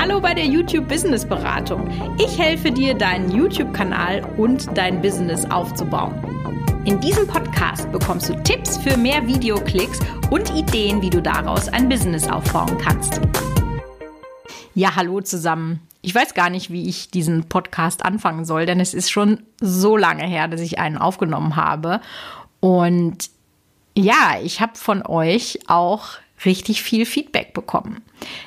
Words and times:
Hallo 0.00 0.20
bei 0.20 0.32
der 0.32 0.46
YouTube 0.46 0.86
Business 0.86 1.26
Beratung. 1.26 1.90
Ich 2.20 2.38
helfe 2.38 2.70
dir, 2.70 2.94
deinen 2.94 3.32
YouTube-Kanal 3.34 4.24
und 4.36 4.68
dein 4.78 5.02
Business 5.02 5.44
aufzubauen. 5.46 6.14
In 6.84 7.00
diesem 7.00 7.26
Podcast 7.26 7.90
bekommst 7.90 8.28
du 8.28 8.40
Tipps 8.44 8.76
für 8.76 8.96
mehr 8.96 9.26
Videoklicks 9.26 9.98
und 10.30 10.54
Ideen, 10.54 11.02
wie 11.02 11.10
du 11.10 11.20
daraus 11.20 11.68
ein 11.68 11.88
Business 11.88 12.28
aufbauen 12.28 12.78
kannst. 12.78 13.20
Ja, 14.72 14.94
hallo 14.94 15.20
zusammen. 15.20 15.80
Ich 16.00 16.14
weiß 16.14 16.34
gar 16.34 16.48
nicht, 16.48 16.70
wie 16.70 16.88
ich 16.88 17.10
diesen 17.10 17.48
Podcast 17.48 18.04
anfangen 18.04 18.44
soll, 18.44 18.66
denn 18.66 18.78
es 18.78 18.94
ist 18.94 19.10
schon 19.10 19.42
so 19.60 19.96
lange 19.96 20.24
her, 20.24 20.46
dass 20.46 20.60
ich 20.60 20.78
einen 20.78 20.96
aufgenommen 20.96 21.56
habe. 21.56 22.00
Und 22.60 23.30
ja, 23.96 24.38
ich 24.40 24.60
habe 24.60 24.76
von 24.76 25.04
euch 25.04 25.58
auch 25.66 26.18
richtig 26.44 26.84
viel 26.84 27.04
Feedback 27.04 27.52
bekommen. 27.52 28.02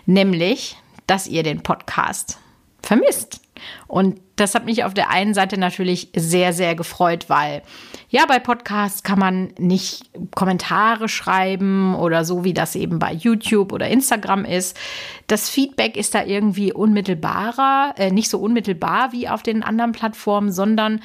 Nämlich, 0.06 0.78
dass 1.12 1.28
ihr 1.28 1.44
den 1.44 1.62
Podcast 1.62 2.40
vermisst. 2.82 3.42
Und 3.86 4.22
das 4.38 4.56
hat 4.56 4.64
mich 4.64 4.86
auf 4.86 4.94
der 4.94 5.10
einen 5.10 5.34
Seite 5.34 5.58
natürlich 5.58 6.08
sehr, 6.16 6.54
sehr 6.54 6.74
gefreut, 6.74 7.26
weil 7.28 7.64
ja, 8.08 8.26
bei 8.26 8.40
Podcasts 8.40 9.04
kann 9.04 9.20
man 9.20 9.54
nicht 9.60 10.10
Kommentare 10.34 11.10
schreiben 11.10 11.96
oder 11.96 12.24
so, 12.24 12.46
wie 12.46 12.54
das 12.54 12.78
eben 12.78 12.98
bei 12.98 13.12
YouTube 13.12 13.74
oder 13.74 13.90
Instagram 13.90 14.46
ist. 14.46 14.80
Das 15.28 15.50
Feedback 15.50 15.98
ist 15.98 16.16
da 16.16 16.24
irgendwie 16.24 16.72
unmittelbarer, 16.72 17.94
äh, 17.98 18.10
nicht 18.10 18.30
so 18.30 18.40
unmittelbar 18.40 19.12
wie 19.12 19.28
auf 19.28 19.44
den 19.44 19.64
anderen 19.64 19.92
Plattformen, 19.92 20.54
sondern 20.54 21.02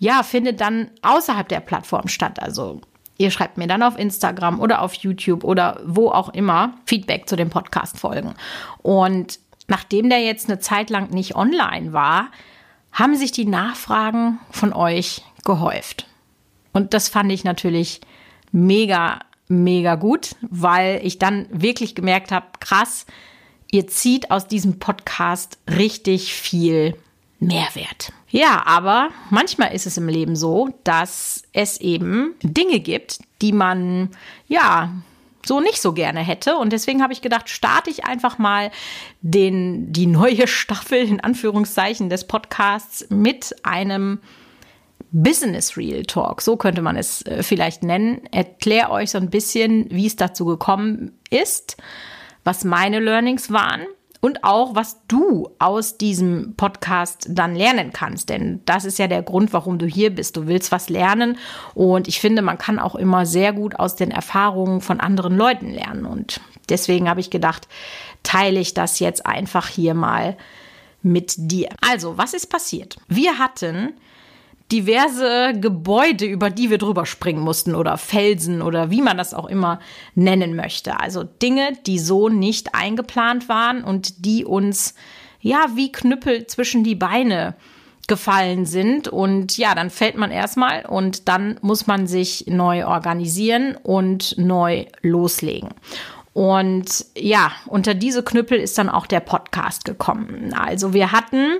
ja, 0.00 0.24
findet 0.24 0.60
dann 0.60 0.90
außerhalb 1.02 1.48
der 1.48 1.60
Plattform 1.60 2.08
statt. 2.08 2.42
Also 2.42 2.80
Ihr 3.16 3.30
schreibt 3.30 3.58
mir 3.58 3.68
dann 3.68 3.82
auf 3.82 3.96
Instagram 3.96 4.60
oder 4.60 4.82
auf 4.82 4.94
YouTube 4.94 5.44
oder 5.44 5.80
wo 5.86 6.08
auch 6.08 6.30
immer 6.30 6.74
Feedback 6.84 7.28
zu 7.28 7.36
dem 7.36 7.48
Podcast 7.48 7.98
folgen. 7.98 8.34
Und 8.82 9.38
nachdem 9.68 10.08
der 10.10 10.20
jetzt 10.20 10.48
eine 10.48 10.58
Zeit 10.58 10.90
lang 10.90 11.10
nicht 11.10 11.36
online 11.36 11.92
war, 11.92 12.30
haben 12.92 13.16
sich 13.16 13.32
die 13.32 13.46
Nachfragen 13.46 14.38
von 14.50 14.72
euch 14.72 15.22
gehäuft. 15.44 16.06
Und 16.72 16.94
das 16.94 17.08
fand 17.08 17.30
ich 17.32 17.44
natürlich 17.44 18.00
mega, 18.52 19.20
mega 19.48 19.94
gut, 19.96 20.36
weil 20.42 21.00
ich 21.02 21.18
dann 21.18 21.46
wirklich 21.50 21.94
gemerkt 21.94 22.32
habe, 22.32 22.46
krass, 22.60 23.06
ihr 23.70 23.86
zieht 23.86 24.30
aus 24.30 24.46
diesem 24.46 24.78
Podcast 24.78 25.58
richtig 25.68 26.34
viel 26.34 26.96
Mehrwert. 27.40 28.12
Ja, 28.30 28.64
aber 28.66 29.10
manchmal 29.30 29.74
ist 29.74 29.86
es 29.86 29.96
im 29.96 30.08
Leben 30.08 30.36
so, 30.36 30.70
dass 30.84 31.42
es 31.52 31.80
eben 31.80 32.34
Dinge 32.42 32.80
gibt, 32.80 33.18
die 33.42 33.52
man 33.52 34.10
ja 34.48 34.92
so 35.46 35.60
nicht 35.60 35.80
so 35.80 35.92
gerne 35.92 36.20
hätte. 36.20 36.56
Und 36.56 36.72
deswegen 36.72 37.02
habe 37.02 37.12
ich 37.12 37.22
gedacht, 37.22 37.48
starte 37.48 37.90
ich 37.90 38.04
einfach 38.04 38.38
mal 38.38 38.70
den, 39.20 39.92
die 39.92 40.06
neue 40.06 40.46
Staffel 40.46 40.98
in 40.98 41.20
Anführungszeichen 41.20 42.08
des 42.08 42.26
Podcasts 42.26 43.06
mit 43.10 43.54
einem 43.62 44.20
Business 45.10 45.76
Real 45.76 46.02
Talk. 46.02 46.42
So 46.42 46.56
könnte 46.56 46.82
man 46.82 46.96
es 46.96 47.22
äh, 47.22 47.42
vielleicht 47.42 47.82
nennen. 47.82 48.26
Erkläre 48.32 48.90
euch 48.90 49.10
so 49.10 49.18
ein 49.18 49.30
bisschen, 49.30 49.86
wie 49.90 50.06
es 50.06 50.16
dazu 50.16 50.44
gekommen 50.44 51.18
ist, 51.30 51.76
was 52.42 52.64
meine 52.64 52.98
Learnings 52.98 53.52
waren 53.52 53.86
und 54.24 54.42
auch, 54.42 54.74
was 54.74 55.02
du 55.06 55.50
aus 55.58 55.98
diesem 55.98 56.54
Podcast 56.56 57.26
dann 57.28 57.54
lernen 57.54 57.92
kannst. 57.92 58.30
Denn 58.30 58.62
das 58.64 58.86
ist 58.86 58.98
ja 58.98 59.06
der 59.06 59.22
Grund, 59.22 59.52
warum 59.52 59.76
du 59.76 59.84
hier 59.84 60.14
bist. 60.14 60.38
Du 60.38 60.46
willst 60.46 60.72
was 60.72 60.88
lernen 60.88 61.36
und 61.74 62.08
ich 62.08 62.20
finde, 62.20 62.40
man 62.40 62.56
kann 62.56 62.78
auch 62.78 62.94
immer 62.94 63.26
sehr 63.26 63.52
gut 63.52 63.78
aus 63.78 63.96
den 63.96 64.10
Erfahrungen 64.10 64.80
von 64.80 64.98
anderen 64.98 65.36
Leuten 65.36 65.68
lernen. 65.68 66.06
Und 66.06 66.40
deswegen 66.70 67.06
habe 67.06 67.20
ich 67.20 67.28
gedacht, 67.28 67.68
teile 68.22 68.60
ich 68.60 68.72
das 68.72 68.98
jetzt 68.98 69.26
einfach 69.26 69.68
hier 69.68 69.92
mal 69.92 70.38
mit 71.02 71.34
dir. 71.36 71.68
Also, 71.86 72.16
was 72.16 72.32
ist 72.32 72.46
passiert? 72.46 72.96
Wir 73.08 73.38
hatten 73.38 73.92
diverse 74.72 75.52
Gebäude, 75.60 76.24
über 76.24 76.50
die 76.50 76.70
wir 76.70 76.78
drüber 76.78 77.06
springen 77.06 77.40
mussten 77.40 77.74
oder 77.74 77.98
Felsen 77.98 78.62
oder 78.62 78.90
wie 78.90 79.02
man 79.02 79.18
das 79.18 79.34
auch 79.34 79.46
immer 79.46 79.78
nennen 80.14 80.56
möchte. 80.56 80.98
Also 80.98 81.22
Dinge, 81.22 81.72
die 81.86 81.98
so 81.98 82.28
nicht 82.28 82.74
eingeplant 82.74 83.48
waren 83.48 83.84
und 83.84 84.24
die 84.24 84.44
uns 84.44 84.94
ja 85.40 85.66
wie 85.74 85.92
Knüppel 85.92 86.46
zwischen 86.46 86.82
die 86.82 86.94
Beine 86.94 87.54
gefallen 88.06 88.66
sind. 88.66 89.08
Und 89.08 89.56
ja, 89.58 89.74
dann 89.74 89.90
fällt 89.90 90.16
man 90.16 90.30
erstmal 90.30 90.86
und 90.86 91.28
dann 91.28 91.58
muss 91.62 91.86
man 91.86 92.06
sich 92.06 92.46
neu 92.48 92.86
organisieren 92.86 93.76
und 93.82 94.36
neu 94.38 94.86
loslegen. 95.02 95.70
Und 96.32 97.06
ja, 97.16 97.52
unter 97.66 97.94
diese 97.94 98.24
Knüppel 98.24 98.58
ist 98.58 98.76
dann 98.76 98.88
auch 98.88 99.06
der 99.06 99.20
Podcast 99.20 99.84
gekommen. 99.84 100.52
Also 100.52 100.92
wir 100.92 101.12
hatten 101.12 101.58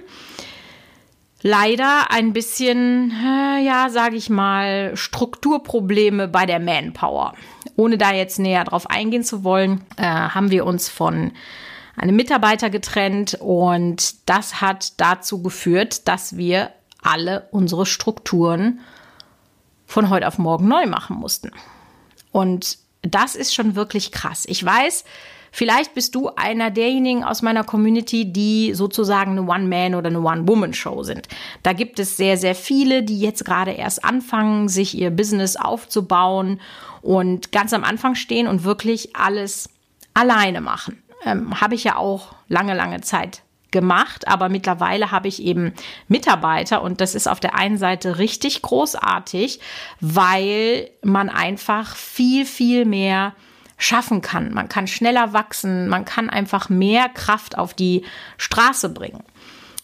leider 1.44 2.10
ein 2.10 2.32
bisschen, 2.32 3.12
äh, 3.12 3.62
ja, 3.62 3.90
sage 3.90 4.16
ich 4.16 4.30
mal, 4.30 4.96
Strukturprobleme 4.96 6.26
bei 6.26 6.46
der 6.46 6.58
Manpower. 6.58 7.34
Ohne 7.76 7.98
da 7.98 8.12
jetzt 8.12 8.38
näher 8.38 8.64
drauf 8.64 8.88
eingehen 8.88 9.22
zu 9.22 9.44
wollen, 9.44 9.84
äh, 9.98 10.04
haben 10.04 10.50
wir 10.50 10.64
uns 10.64 10.88
von 10.88 11.32
einem 11.96 12.16
Mitarbeiter 12.16 12.70
getrennt 12.70 13.36
und 13.40 14.28
das 14.28 14.62
hat 14.62 14.98
dazu 14.98 15.42
geführt, 15.42 16.08
dass 16.08 16.38
wir 16.38 16.70
alle 17.02 17.46
unsere 17.50 17.84
Strukturen 17.84 18.80
von 19.84 20.08
heute 20.08 20.26
auf 20.26 20.38
morgen 20.38 20.66
neu 20.66 20.86
machen 20.86 21.16
mussten. 21.16 21.50
Und 22.32 22.78
das 23.02 23.36
ist 23.36 23.54
schon 23.54 23.76
wirklich 23.76 24.12
krass. 24.12 24.44
Ich 24.48 24.64
weiß, 24.64 25.04
Vielleicht 25.56 25.94
bist 25.94 26.16
du 26.16 26.30
einer 26.34 26.72
derjenigen 26.72 27.22
aus 27.22 27.40
meiner 27.40 27.62
Community, 27.62 28.32
die 28.32 28.74
sozusagen 28.74 29.38
eine 29.38 29.42
One-Man- 29.42 29.94
oder 29.94 30.08
eine 30.08 30.20
One-Woman-Show 30.20 31.04
sind. 31.04 31.28
Da 31.62 31.72
gibt 31.72 32.00
es 32.00 32.16
sehr, 32.16 32.36
sehr 32.36 32.56
viele, 32.56 33.04
die 33.04 33.20
jetzt 33.20 33.44
gerade 33.44 33.70
erst 33.70 34.04
anfangen, 34.04 34.68
sich 34.68 34.98
ihr 34.98 35.12
Business 35.12 35.54
aufzubauen 35.54 36.60
und 37.02 37.52
ganz 37.52 37.72
am 37.72 37.84
Anfang 37.84 38.16
stehen 38.16 38.48
und 38.48 38.64
wirklich 38.64 39.14
alles 39.14 39.68
alleine 40.12 40.60
machen. 40.60 41.00
Ähm, 41.24 41.60
habe 41.60 41.76
ich 41.76 41.84
ja 41.84 41.94
auch 41.98 42.34
lange, 42.48 42.74
lange 42.74 43.02
Zeit 43.02 43.42
gemacht, 43.70 44.26
aber 44.26 44.48
mittlerweile 44.48 45.12
habe 45.12 45.28
ich 45.28 45.40
eben 45.40 45.72
Mitarbeiter 46.08 46.82
und 46.82 47.00
das 47.00 47.14
ist 47.14 47.28
auf 47.28 47.38
der 47.38 47.54
einen 47.54 47.78
Seite 47.78 48.18
richtig 48.18 48.60
großartig, 48.60 49.60
weil 50.00 50.90
man 51.04 51.28
einfach 51.28 51.94
viel, 51.94 52.44
viel 52.44 52.86
mehr 52.86 53.34
schaffen 53.76 54.20
kann. 54.20 54.52
Man 54.52 54.68
kann 54.68 54.86
schneller 54.86 55.32
wachsen, 55.32 55.88
man 55.88 56.04
kann 56.04 56.30
einfach 56.30 56.68
mehr 56.68 57.08
Kraft 57.08 57.58
auf 57.58 57.74
die 57.74 58.04
Straße 58.38 58.88
bringen. 58.88 59.22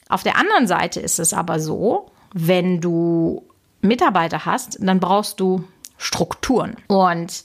Auf 0.08 0.22
der 0.22 0.36
anderen 0.36 0.66
Seite 0.66 1.00
ist 1.00 1.18
es 1.18 1.32
aber 1.32 1.60
so, 1.60 2.10
wenn 2.32 2.80
du 2.80 3.46
Mitarbeiter 3.80 4.44
hast, 4.44 4.78
dann 4.80 5.00
brauchst 5.00 5.40
du 5.40 5.64
Strukturen. 5.96 6.76
Und 6.88 7.44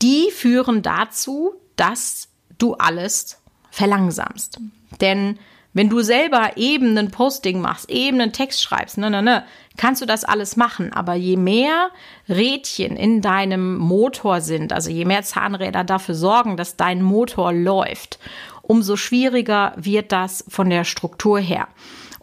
die 0.00 0.30
führen 0.30 0.82
dazu, 0.82 1.54
dass 1.76 2.28
du 2.58 2.74
alles 2.74 3.38
verlangsamst. 3.70 4.58
Denn 5.00 5.38
wenn 5.74 5.88
du 5.88 6.00
selber 6.00 6.52
eben 6.56 6.96
ein 6.98 7.10
Posting 7.10 7.60
machst, 7.60 7.90
eben 7.90 8.20
einen 8.20 8.32
Text 8.32 8.62
schreibst, 8.62 8.98
ne, 8.98 9.10
ne, 9.10 9.22
ne, 9.22 9.44
kannst 9.76 10.02
du 10.02 10.06
das 10.06 10.24
alles 10.24 10.56
machen. 10.56 10.92
Aber 10.92 11.14
je 11.14 11.36
mehr 11.36 11.90
Rädchen 12.28 12.96
in 12.96 13.22
deinem 13.22 13.78
Motor 13.78 14.40
sind, 14.40 14.72
also 14.72 14.90
je 14.90 15.04
mehr 15.04 15.22
Zahnräder 15.22 15.84
dafür 15.84 16.14
sorgen, 16.14 16.56
dass 16.56 16.76
dein 16.76 17.02
Motor 17.02 17.52
läuft, 17.52 18.18
umso 18.62 18.96
schwieriger 18.96 19.72
wird 19.76 20.12
das 20.12 20.44
von 20.48 20.68
der 20.70 20.84
Struktur 20.84 21.38
her. 21.38 21.68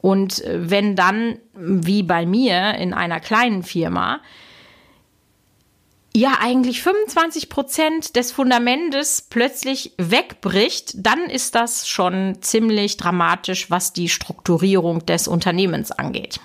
Und 0.01 0.43
äh, 0.43 0.69
wenn 0.69 0.95
dann, 0.95 1.39
wie 1.53 2.03
bei 2.03 2.25
mir 2.25 2.75
in 2.75 2.93
einer 2.93 3.19
kleinen 3.19 3.63
Firma, 3.63 4.21
ja 6.15 6.37
eigentlich 6.41 6.81
25 6.81 7.49
Prozent 7.49 8.15
des 8.15 8.31
Fundamentes 8.31 9.25
plötzlich 9.29 9.93
wegbricht, 9.97 10.93
dann 10.95 11.29
ist 11.29 11.55
das 11.55 11.87
schon 11.87 12.41
ziemlich 12.41 12.97
dramatisch, 12.97 13.69
was 13.69 13.93
die 13.93 14.09
Strukturierung 14.09 15.05
des 15.05 15.27
Unternehmens 15.27 15.91
angeht. 15.91 16.39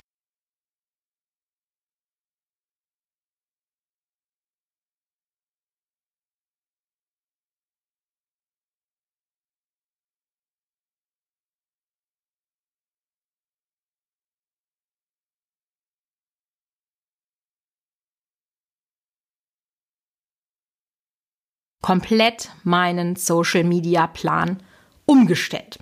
Komplett 21.84 22.48
meinen 22.62 23.14
Social-Media-Plan 23.14 24.62
umgestellt. 25.04 25.78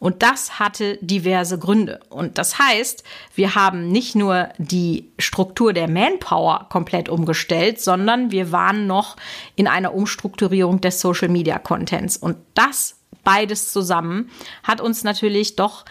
Und 0.00 0.24
das 0.24 0.58
hatte 0.58 0.98
diverse 1.02 1.56
Gründe. 1.56 2.00
Und 2.10 2.36
das 2.36 2.58
heißt, 2.58 3.04
wir 3.36 3.54
haben 3.54 3.92
nicht 3.92 4.16
nur 4.16 4.48
die 4.58 5.12
Struktur 5.20 5.72
der 5.72 5.88
Manpower 5.88 6.66
komplett 6.68 7.08
umgestellt, 7.08 7.80
sondern 7.80 8.32
wir 8.32 8.50
waren 8.50 8.88
noch 8.88 9.14
in 9.54 9.68
einer 9.68 9.94
Umstrukturierung 9.94 10.80
des 10.80 11.00
Social 11.00 11.28
Media 11.28 11.60
Contents. 11.60 12.16
Und 12.16 12.36
das 12.54 12.96
beides 13.22 13.72
zusammen 13.72 14.32
hat 14.64 14.80
uns 14.80 15.04
natürlich 15.04 15.54
doch 15.54 15.84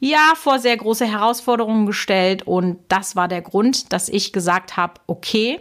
ja 0.00 0.32
vor 0.34 0.58
sehr 0.58 0.78
große 0.78 1.04
Herausforderungen 1.04 1.84
gestellt 1.84 2.46
und 2.46 2.78
das 2.88 3.16
war 3.16 3.28
der 3.28 3.42
Grund, 3.42 3.92
dass 3.92 4.08
ich 4.08 4.32
gesagt 4.32 4.78
habe, 4.78 4.94
okay, 5.06 5.60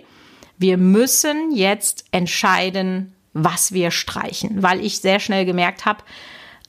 wir 0.61 0.77
müssen 0.77 1.51
jetzt 1.51 2.05
entscheiden, 2.11 3.13
was 3.33 3.71
wir 3.73 3.91
streichen, 3.91 4.61
weil 4.61 4.83
ich 4.83 4.99
sehr 4.99 5.19
schnell 5.19 5.45
gemerkt 5.45 5.85
habe, 5.85 6.03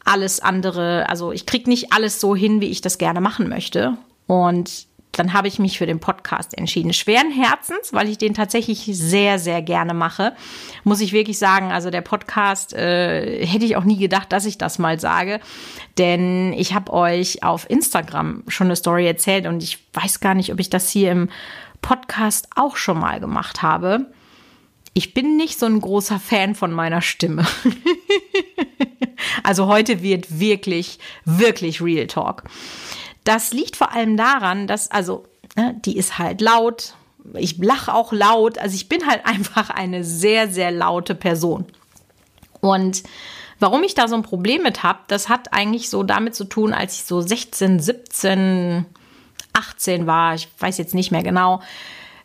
alles 0.05 0.41
andere, 0.41 1.09
also 1.09 1.33
ich 1.33 1.47
kriege 1.47 1.69
nicht 1.69 1.93
alles 1.93 2.21
so 2.21 2.35
hin, 2.35 2.61
wie 2.61 2.71
ich 2.71 2.81
das 2.81 2.99
gerne 2.99 3.21
machen 3.21 3.49
möchte. 3.49 3.97
Und 4.27 4.87
dann 5.13 5.35
habe 5.35 5.47
ich 5.47 5.59
mich 5.59 5.77
für 5.77 5.85
den 5.85 6.01
Podcast 6.01 6.57
entschieden. 6.57 6.95
Schweren 6.95 7.31
Herzens, 7.31 7.93
weil 7.93 8.09
ich 8.09 8.17
den 8.17 8.33
tatsächlich 8.33 8.89
sehr, 8.91 9.39
sehr 9.39 9.61
gerne 9.61 9.93
mache. 9.93 10.33
Muss 10.85 11.01
ich 11.01 11.13
wirklich 11.13 11.39
sagen, 11.39 11.71
also 11.71 11.91
der 11.91 12.01
Podcast 12.01 12.73
äh, 12.73 13.45
hätte 13.47 13.67
ich 13.67 13.77
auch 13.77 13.85
nie 13.85 13.99
gedacht, 13.99 14.33
dass 14.33 14.47
ich 14.47 14.57
das 14.57 14.79
mal 14.79 14.99
sage. 14.99 15.41
Denn 15.99 16.55
ich 16.55 16.73
habe 16.73 16.93
euch 16.93 17.43
auf 17.43 17.69
Instagram 17.69 18.45
schon 18.49 18.69
eine 18.69 18.77
Story 18.77 19.07
erzählt 19.07 19.47
und 19.47 19.63
ich 19.63 19.79
weiß 19.93 20.21
gar 20.21 20.35
nicht, 20.35 20.51
ob 20.51 20.59
ich 20.61 20.71
das 20.71 20.89
hier 20.89 21.13
im 21.13 21.29
Podcast 21.83 22.49
auch 22.57 22.77
schon 22.77 22.99
mal 22.99 23.21
gemacht 23.21 23.61
habe. 23.61 24.07
Ich 24.95 25.15
bin 25.15 25.37
nicht 25.37 25.59
so 25.59 25.67
ein 25.67 25.81
großer 25.81 26.19
Fan 26.19 26.55
von 26.55 26.73
meiner 26.73 27.03
Stimme. 27.03 27.47
also 29.43 29.67
heute 29.67 30.03
wird 30.03 30.39
wirklich, 30.39 30.99
wirklich 31.25 31.83
Real 31.83 32.07
Talk. 32.07 32.45
Das 33.25 33.53
liegt 33.53 33.77
vor 33.77 33.93
allem 33.93 34.17
daran, 34.17 34.67
dass, 34.67 34.91
also, 34.91 35.25
ne, 35.57 35.79
die 35.85 35.97
ist 35.97 36.19
halt 36.19 36.41
laut. 36.41 36.95
Ich 37.35 37.59
lache 37.59 37.95
auch 37.95 38.13
laut. 38.13 38.59
Also 38.59 38.75
ich 38.75 38.89
bin 38.89 39.07
halt 39.07 39.21
einfach 39.27 39.71
eine 39.71 40.05
sehr, 40.05 40.49
sehr 40.49 40.71
laute 40.71 41.15
Person. 41.15 41.67
Und 42.61 43.03
warum 43.59 43.83
ich 43.83 43.95
da 43.95 44.09
so 44.09 44.15
ein 44.15 44.23
Problem 44.23 44.63
mit 44.63 44.83
habe, 44.83 45.01
das 45.09 45.29
hat 45.29 45.53
eigentlich 45.53 45.89
so 45.89 46.03
damit 46.03 46.35
zu 46.35 46.45
tun, 46.45 46.73
als 46.73 46.95
ich 46.95 47.05
so 47.05 47.21
16, 47.21 47.81
17, 47.81 48.87
18 49.83 50.07
war, 50.07 50.35
ich 50.35 50.49
weiß 50.59 50.79
jetzt 50.79 50.95
nicht 50.95 51.11
mehr 51.11 51.23
genau, 51.23 51.61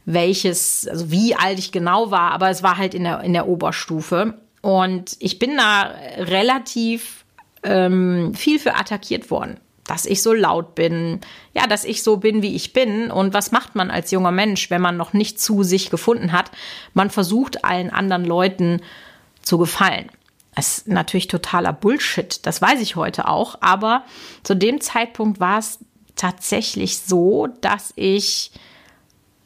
welches, 0.06 0.88
also 0.88 1.12
wie 1.12 1.36
alt 1.36 1.59
ich 1.59 1.71
genau 1.71 2.12
war, 2.12 2.31
aber 2.31 2.50
es 2.50 2.63
war 2.63 2.77
halt 2.77 2.94
in 2.94 3.04
der, 3.04 3.21
in 3.21 3.33
der 3.33 3.48
Oberstufe. 3.48 4.36
Und 4.62 5.18
ich 5.19 5.39
bin 5.39 5.57
da 5.57 5.92
relativ 6.18 7.25
ähm, 7.63 8.33
viel 8.33 8.59
für 8.59 8.75
attackiert 8.75 9.31
worden 9.31 9.59
dass 9.86 10.06
ich 10.06 10.21
so 10.21 10.33
laut 10.33 10.75
bin, 10.75 11.21
ja, 11.54 11.65
dass 11.65 11.86
ich 11.86 12.04
so 12.04 12.18
bin, 12.18 12.42
wie 12.42 12.57
ich 12.57 12.74
bin. 12.74 13.09
Und 13.09 13.33
was 13.33 13.54
macht 13.54 13.74
man 13.74 13.89
als 13.89 14.12
junger 14.12 14.33
Mensch, 14.33 14.69
wenn 14.69 14.81
man 14.81 14.98
noch 14.98 15.13
nicht 15.13 15.39
zu 15.39 15.63
sich 15.63 15.89
gefunden 15.89 16.33
hat? 16.33 16.51
Man 16.94 17.10
versucht 17.10 17.63
allen 17.63 17.89
anderen 17.89 18.25
Leuten 18.25 18.81
zu 19.42 19.57
gefallen. 19.57 20.10
Das 20.56 20.80
ist 20.80 20.88
natürlich 20.89 21.27
totaler 21.27 21.71
Bullshit, 21.71 22.45
das 22.45 22.62
weiß 22.62 22.81
ich 22.81 22.98
heute 22.98 23.30
auch. 23.30 23.60
Aber 23.62 24.03
zu 24.44 24.56
dem 24.56 24.81
Zeitpunkt 24.81 25.39
war 25.39 25.60
es 25.60 25.80
tatsächlich 26.17 26.99
so, 26.99 27.47
dass 27.61 27.93
ich 27.95 28.51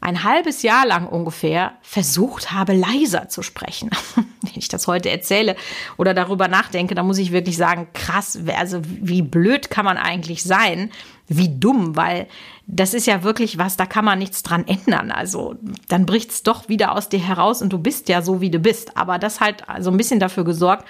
ein 0.02 0.24
halbes 0.24 0.64
Jahr 0.64 0.88
lang 0.88 1.06
ungefähr 1.06 1.74
versucht 1.84 2.52
habe, 2.52 2.74
leiser 2.74 3.30
zu 3.30 3.44
sprechen. 3.44 3.92
Wenn 4.16 4.54
ich 4.56 4.68
das 4.68 4.88
heute 4.88 5.12
erzähle 5.12 5.56
oder 5.96 6.16
darüber 6.16 6.48
nachdenke, 6.48 6.96
dann 6.96 7.06
muss 7.06 7.20
ich 7.20 7.32
wirklich 7.32 7.56
sagen, 7.56 7.88
krass, 7.94 8.38
also 8.58 8.82
wie 8.84 9.22
blöd 9.22 9.70
kann 9.70 9.86
man 9.86 9.98
eigentlich 9.98 10.44
sein? 10.44 10.90
Wie 11.28 11.50
dumm, 11.50 11.96
weil 11.96 12.28
das 12.66 12.96
ist 12.96 13.06
ja 13.06 13.22
wirklich 13.22 13.60
was, 13.60 13.78
da 13.78 13.86
kann 13.86 14.04
man 14.04 14.18
nichts 14.18 14.42
dran 14.42 14.68
ändern. 14.68 15.12
Also 15.12 15.56
dann 15.88 16.08
bricht 16.08 16.32
es 16.32 16.42
doch 16.42 16.68
wieder 16.68 16.94
aus 16.94 17.08
dir 17.08 17.20
heraus 17.20 17.62
und 17.62 17.72
du 17.72 17.78
bist 17.78 18.10
ja 18.10 18.24
so, 18.24 18.42
wie 18.42 18.50
du 18.50 18.58
bist. 18.58 18.98
Aber 18.98 19.20
das 19.20 19.40
halt 19.40 19.64
so 19.82 19.92
ein 19.92 19.98
bisschen 19.98 20.20
dafür 20.20 20.46
gesorgt, 20.46 20.88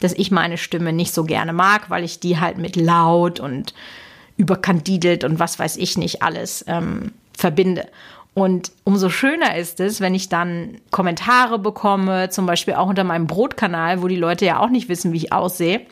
dass 0.00 0.14
ich 0.14 0.30
meine 0.30 0.56
Stimme 0.56 0.94
nicht 0.94 1.12
so 1.12 1.24
gerne 1.24 1.52
mag, 1.52 1.90
weil 1.90 2.04
ich 2.04 2.20
die 2.20 2.40
halt 2.40 2.56
mit 2.56 2.76
laut 2.76 3.38
und 3.38 3.74
überkandidelt 4.36 5.24
und 5.24 5.38
was 5.38 5.58
weiß 5.58 5.76
ich 5.76 5.96
nicht 5.98 6.22
alles 6.22 6.64
ähm, 6.68 7.12
verbinde. 7.36 7.86
Und 8.34 8.70
umso 8.84 9.08
schöner 9.08 9.56
ist 9.56 9.80
es, 9.80 10.02
wenn 10.02 10.14
ich 10.14 10.28
dann 10.28 10.78
Kommentare 10.90 11.58
bekomme, 11.58 12.28
zum 12.28 12.44
Beispiel 12.44 12.74
auch 12.74 12.88
unter 12.88 13.02
meinem 13.02 13.26
Brotkanal, 13.26 14.02
wo 14.02 14.08
die 14.08 14.16
Leute 14.16 14.44
ja 14.44 14.60
auch 14.60 14.68
nicht 14.68 14.90
wissen, 14.90 15.14
wie 15.14 15.16
ich 15.16 15.32
aussehe 15.32 15.86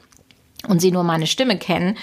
und 0.69 0.81
sie 0.81 0.91
nur 0.91 1.05
meine 1.05 1.27
Stimme 1.27 1.59
kennen, 1.59 1.97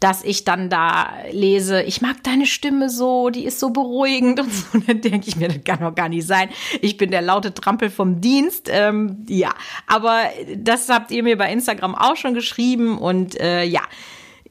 dass 0.00 0.24
ich 0.24 0.44
dann 0.44 0.70
da 0.70 1.10
lese, 1.30 1.82
ich 1.82 2.00
mag 2.00 2.22
deine 2.22 2.46
Stimme 2.46 2.90
so, 2.90 3.30
die 3.30 3.44
ist 3.44 3.60
so 3.60 3.70
beruhigend 3.70 4.40
und 4.40 4.52
so. 4.52 4.78
Dann 4.86 5.00
denke 5.00 5.28
ich 5.28 5.36
mir, 5.36 5.48
das 5.48 5.62
kann 5.64 5.80
doch 5.80 5.94
gar 5.94 6.08
nicht 6.08 6.26
sein. 6.26 6.48
Ich 6.80 6.96
bin 6.96 7.10
der 7.10 7.22
laute 7.22 7.54
Trampel 7.54 7.88
vom 7.88 8.20
Dienst. 8.20 8.68
Ähm, 8.70 9.24
ja, 9.28 9.54
aber 9.86 10.22
das 10.56 10.88
habt 10.88 11.10
ihr 11.10 11.22
mir 11.22 11.38
bei 11.38 11.52
Instagram 11.52 11.94
auch 11.94 12.16
schon 12.16 12.34
geschrieben 12.34 12.98
und 12.98 13.38
äh, 13.40 13.62
ja. 13.64 13.82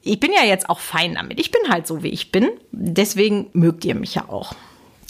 Ich 0.02 0.20
bin 0.20 0.32
ja 0.32 0.44
jetzt 0.44 0.68
auch 0.68 0.80
fein 0.80 1.14
damit. 1.14 1.38
Ich 1.40 1.50
bin 1.50 1.70
halt 1.70 1.86
so, 1.86 2.02
wie 2.02 2.08
ich 2.08 2.32
bin. 2.32 2.50
Deswegen 2.72 3.48
mögt 3.52 3.84
ihr 3.84 3.94
mich 3.94 4.14
ja 4.14 4.28
auch 4.28 4.54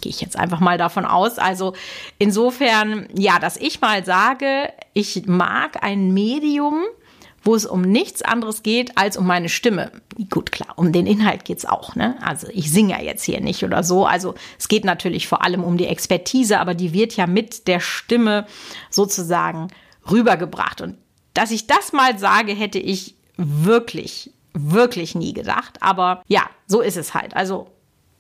gehe 0.02 0.10
ich 0.10 0.20
jetzt 0.20 0.36
einfach 0.36 0.60
mal 0.60 0.76
davon 0.76 1.06
aus. 1.06 1.38
Also 1.38 1.74
insofern, 2.18 3.08
ja, 3.16 3.38
dass 3.38 3.56
ich 3.56 3.80
mal 3.80 4.04
sage, 4.04 4.72
ich 4.92 5.26
mag 5.26 5.82
ein 5.82 6.12
Medium, 6.12 6.82
wo 7.44 7.54
es 7.54 7.66
um 7.66 7.82
nichts 7.82 8.22
anderes 8.22 8.62
geht 8.62 8.96
als 8.98 9.16
um 9.16 9.26
meine 9.26 9.48
Stimme. 9.48 9.90
Gut, 10.30 10.52
klar, 10.52 10.74
um 10.76 10.92
den 10.92 11.06
Inhalt 11.06 11.44
geht's 11.44 11.64
auch. 11.64 11.96
Ne? 11.96 12.16
Also 12.20 12.48
ich 12.52 12.70
singe 12.70 12.92
ja 12.92 13.00
jetzt 13.00 13.24
hier 13.24 13.40
nicht 13.40 13.64
oder 13.64 13.82
so. 13.82 14.06
Also 14.06 14.34
es 14.58 14.68
geht 14.68 14.84
natürlich 14.84 15.26
vor 15.26 15.44
allem 15.44 15.64
um 15.64 15.76
die 15.76 15.86
Expertise, 15.86 16.60
aber 16.60 16.74
die 16.74 16.92
wird 16.92 17.16
ja 17.16 17.26
mit 17.26 17.66
der 17.66 17.80
Stimme 17.80 18.46
sozusagen 18.90 19.68
rübergebracht. 20.10 20.80
Und 20.80 20.98
dass 21.34 21.50
ich 21.50 21.66
das 21.66 21.92
mal 21.92 22.18
sage, 22.18 22.52
hätte 22.52 22.78
ich 22.78 23.16
wirklich, 23.36 24.30
wirklich 24.54 25.14
nie 25.14 25.32
gedacht. 25.32 25.80
Aber 25.80 26.22
ja, 26.26 26.42
so 26.66 26.80
ist 26.80 26.96
es 26.96 27.14
halt. 27.14 27.36
Also 27.36 27.68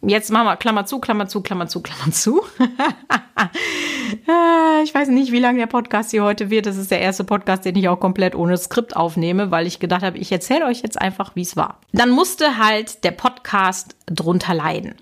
Jetzt 0.04 0.32
machen 0.32 0.46
wir 0.46 0.56
Klammer 0.56 0.84
zu, 0.84 0.98
Klammer 0.98 1.28
zu, 1.28 1.42
Klammer 1.42 1.68
zu, 1.68 1.80
Klammer 1.80 2.10
zu. 2.10 2.42
ich 4.84 4.92
weiß 4.92 5.08
nicht, 5.08 5.30
wie 5.30 5.38
lang 5.38 5.56
der 5.56 5.68
Podcast 5.68 6.10
hier 6.10 6.24
heute 6.24 6.50
wird. 6.50 6.66
Das 6.66 6.76
ist 6.76 6.90
der 6.90 7.00
erste 7.00 7.22
Podcast, 7.22 7.64
den 7.64 7.76
ich 7.76 7.88
auch 7.88 8.00
komplett 8.00 8.34
ohne 8.34 8.56
Skript 8.56 8.96
aufnehme, 8.96 9.52
weil 9.52 9.68
ich 9.68 9.78
gedacht 9.78 10.02
habe, 10.02 10.18
ich 10.18 10.32
erzähle 10.32 10.66
euch 10.66 10.82
jetzt 10.82 11.00
einfach, 11.00 11.36
wie 11.36 11.42
es 11.42 11.56
war. 11.56 11.78
Dann 11.92 12.10
musste 12.10 12.58
halt 12.58 13.04
der 13.04 13.12
Podcast 13.12 13.94
drunter 14.06 14.54
leiden, 14.54 14.96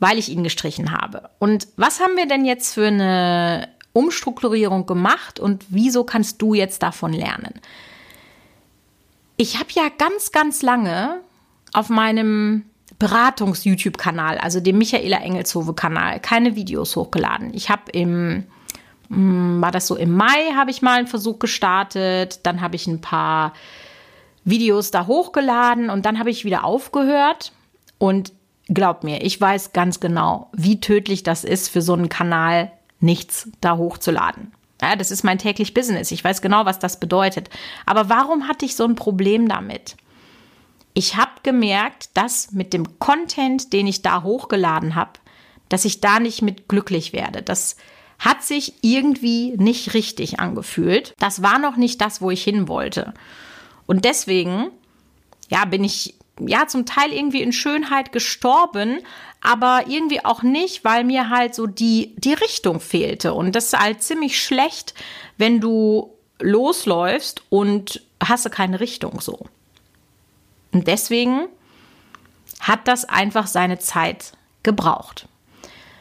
weil 0.00 0.18
ich 0.18 0.28
ihn 0.28 0.42
gestrichen 0.42 0.90
habe. 0.90 1.30
Und 1.38 1.68
was 1.76 2.00
haben 2.00 2.16
wir 2.16 2.26
denn 2.26 2.44
jetzt 2.44 2.74
für 2.74 2.88
eine 2.88 3.68
Umstrukturierung 3.92 4.86
gemacht 4.86 5.38
und 5.38 5.64
wieso 5.68 6.02
kannst 6.02 6.42
du 6.42 6.54
jetzt 6.54 6.82
davon 6.82 7.12
lernen? 7.12 7.60
Ich 9.40 9.56
habe 9.60 9.68
ja 9.72 9.88
ganz, 9.96 10.32
ganz 10.32 10.62
lange 10.62 11.20
auf 11.72 11.90
meinem 11.90 12.64
Beratungs-YouTube-Kanal, 12.98 14.38
also 14.38 14.58
dem 14.58 14.78
Michaela 14.78 15.18
Engelshove-Kanal, 15.18 16.18
keine 16.18 16.56
Videos 16.56 16.96
hochgeladen. 16.96 17.54
Ich 17.54 17.70
habe 17.70 17.88
im, 17.92 18.46
hm, 19.08 19.62
war 19.62 19.70
das 19.70 19.86
so 19.86 19.94
im 19.94 20.12
Mai, 20.12 20.52
habe 20.56 20.72
ich 20.72 20.82
mal 20.82 20.98
einen 20.98 21.06
Versuch 21.06 21.38
gestartet, 21.38 22.40
dann 22.42 22.60
habe 22.60 22.74
ich 22.74 22.88
ein 22.88 23.00
paar 23.00 23.52
Videos 24.42 24.90
da 24.90 25.06
hochgeladen 25.06 25.88
und 25.88 26.04
dann 26.04 26.18
habe 26.18 26.30
ich 26.30 26.44
wieder 26.44 26.64
aufgehört 26.64 27.52
und 27.98 28.32
glaubt 28.66 29.04
mir, 29.04 29.22
ich 29.22 29.40
weiß 29.40 29.72
ganz 29.72 30.00
genau, 30.00 30.48
wie 30.52 30.80
tödlich 30.80 31.22
das 31.22 31.44
ist 31.44 31.68
für 31.68 31.80
so 31.80 31.92
einen 31.92 32.08
Kanal, 32.08 32.72
nichts 32.98 33.48
da 33.60 33.76
hochzuladen. 33.76 34.52
Ja, 34.80 34.96
das 34.96 35.10
ist 35.10 35.24
mein 35.24 35.38
täglich 35.38 35.74
Business. 35.74 36.10
Ich 36.12 36.22
weiß 36.22 36.40
genau, 36.40 36.64
was 36.64 36.78
das 36.78 37.00
bedeutet. 37.00 37.50
Aber 37.86 38.08
warum 38.08 38.48
hatte 38.48 38.64
ich 38.64 38.76
so 38.76 38.84
ein 38.84 38.94
Problem 38.94 39.48
damit? 39.48 39.96
ich 40.98 41.14
habe 41.14 41.30
gemerkt, 41.44 42.10
dass 42.14 42.50
mit 42.50 42.72
dem 42.72 42.98
Content, 42.98 43.72
den 43.72 43.86
ich 43.86 44.02
da 44.02 44.24
hochgeladen 44.24 44.96
habe, 44.96 45.12
dass 45.68 45.84
ich 45.84 46.00
da 46.00 46.18
nicht 46.18 46.42
mit 46.42 46.66
glücklich 46.66 47.12
werde. 47.12 47.40
Das 47.40 47.76
hat 48.18 48.42
sich 48.42 48.74
irgendwie 48.82 49.54
nicht 49.56 49.94
richtig 49.94 50.40
angefühlt. 50.40 51.14
Das 51.20 51.40
war 51.40 51.60
noch 51.60 51.76
nicht 51.76 52.00
das, 52.00 52.20
wo 52.20 52.32
ich 52.32 52.42
hin 52.42 52.66
wollte. 52.66 53.14
Und 53.86 54.04
deswegen, 54.04 54.72
ja, 55.48 55.66
bin 55.66 55.84
ich 55.84 56.16
ja 56.40 56.66
zum 56.66 56.84
Teil 56.84 57.12
irgendwie 57.12 57.42
in 57.42 57.52
Schönheit 57.52 58.10
gestorben, 58.10 58.98
aber 59.40 59.84
irgendwie 59.86 60.24
auch 60.24 60.42
nicht, 60.42 60.84
weil 60.84 61.04
mir 61.04 61.30
halt 61.30 61.54
so 61.54 61.66
die, 61.66 62.14
die 62.16 62.34
Richtung 62.34 62.80
fehlte. 62.80 63.34
Und 63.34 63.54
das 63.54 63.66
ist 63.66 63.78
halt 63.78 64.02
ziemlich 64.02 64.42
schlecht, 64.42 64.94
wenn 65.36 65.60
du 65.60 66.12
losläufst 66.40 67.42
und 67.48 68.02
hast 68.22 68.50
keine 68.50 68.80
Richtung 68.80 69.20
so. 69.20 69.46
Und 70.72 70.86
deswegen 70.86 71.46
hat 72.60 72.88
das 72.88 73.04
einfach 73.04 73.46
seine 73.46 73.78
Zeit 73.78 74.32
gebraucht. 74.62 75.26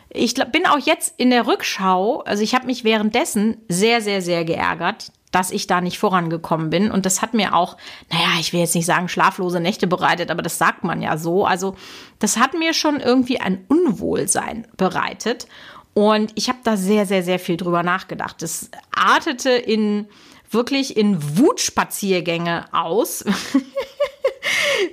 Ich 0.10 0.34
bin 0.34 0.65
auch 0.65 0.79
jetzt 0.79 1.13
in 1.17 1.29
der 1.29 1.46
Rückschau, 1.48 2.22
also 2.22 2.41
ich 2.41 2.56
habe 2.56 2.65
mich 2.65 2.84
währenddessen 2.84 3.58
sehr, 3.67 4.01
sehr, 4.01 4.22
sehr 4.22 4.46
geärgert, 4.46 5.12
dass 5.38 5.51
ich 5.51 5.67
da 5.67 5.82
nicht 5.82 6.00
vorangekommen 6.00 6.72
bin. 6.72 6.89
Und 6.89 7.06
das 7.06 7.22
hat 7.22 7.36
mir 7.36 7.53
auch, 7.53 7.77
naja, 8.10 8.39
ich 8.39 8.53
will 8.53 8.60
jetzt 8.60 8.74
nicht 8.74 8.88
sagen 8.88 9.08
schlaflose 9.08 9.60
Nächte 9.60 9.86
bereitet, 9.86 10.32
aber 10.32 10.41
das 10.41 10.58
sagt 10.58 10.84
man 10.84 11.00
ja 11.00 11.15
so. 11.15 11.46
Also 11.46 11.75
das 12.17 12.38
hat 12.38 12.56
mir 12.56 12.74
schon 12.74 13.00
irgendwie 13.00 13.39
ein 13.39 13.63
Unwohlsein 13.67 14.65
bereitet. 14.77 15.48
Und 15.94 16.32
ich 16.34 16.50
habe 16.50 16.58
da 16.63 16.75
sehr, 16.75 17.06
sehr, 17.06 17.22
sehr 17.22 17.38
viel 17.38 17.56
drüber 17.56 17.84
nachgedacht. 17.84 18.41
Es 18.41 18.72
artete 18.91 19.51
in 19.51 20.08
wirklich 20.50 20.98
in 20.98 21.38
Wutspaziergänge 21.38 22.65
aus. 22.72 23.24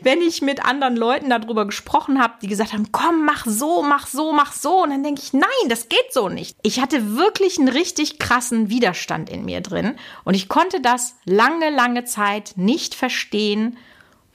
wenn 0.03 0.21
ich 0.21 0.43
mit 0.43 0.65
anderen 0.65 0.97
Leuten 0.97 1.31
darüber 1.31 1.65
gesprochen 1.67 2.21
habe, 2.21 2.35
die 2.43 2.47
gesagt 2.47 2.73
haben, 2.73 2.93
komm, 2.93 3.25
mach 3.25 3.47
so, 3.47 3.83
mach 3.83 4.07
so, 4.07 4.33
mach 4.33 4.53
so. 4.53 4.83
Und 4.83 4.91
dann 4.91 5.03
denke 5.03 5.23
ich, 5.23 5.33
nein, 5.33 5.69
das 5.69 5.89
geht 5.89 6.13
so 6.13 6.29
nicht. 6.29 6.57
Ich 6.63 6.81
hatte 6.81 7.17
wirklich 7.17 7.59
einen 7.59 7.69
richtig 7.69 8.19
krassen 8.19 8.71
Widerstand 8.71 9.31
in 9.31 9.45
mir 9.45 9.61
drin. 9.61 9.97
Und 10.25 10.35
ich 10.35 10.49
konnte 10.49 10.81
das 10.81 11.17
lange, 11.25 11.71
lange 11.71 12.05
Zeit 12.05 12.55
nicht 12.57 12.95
verstehen, 12.95 13.77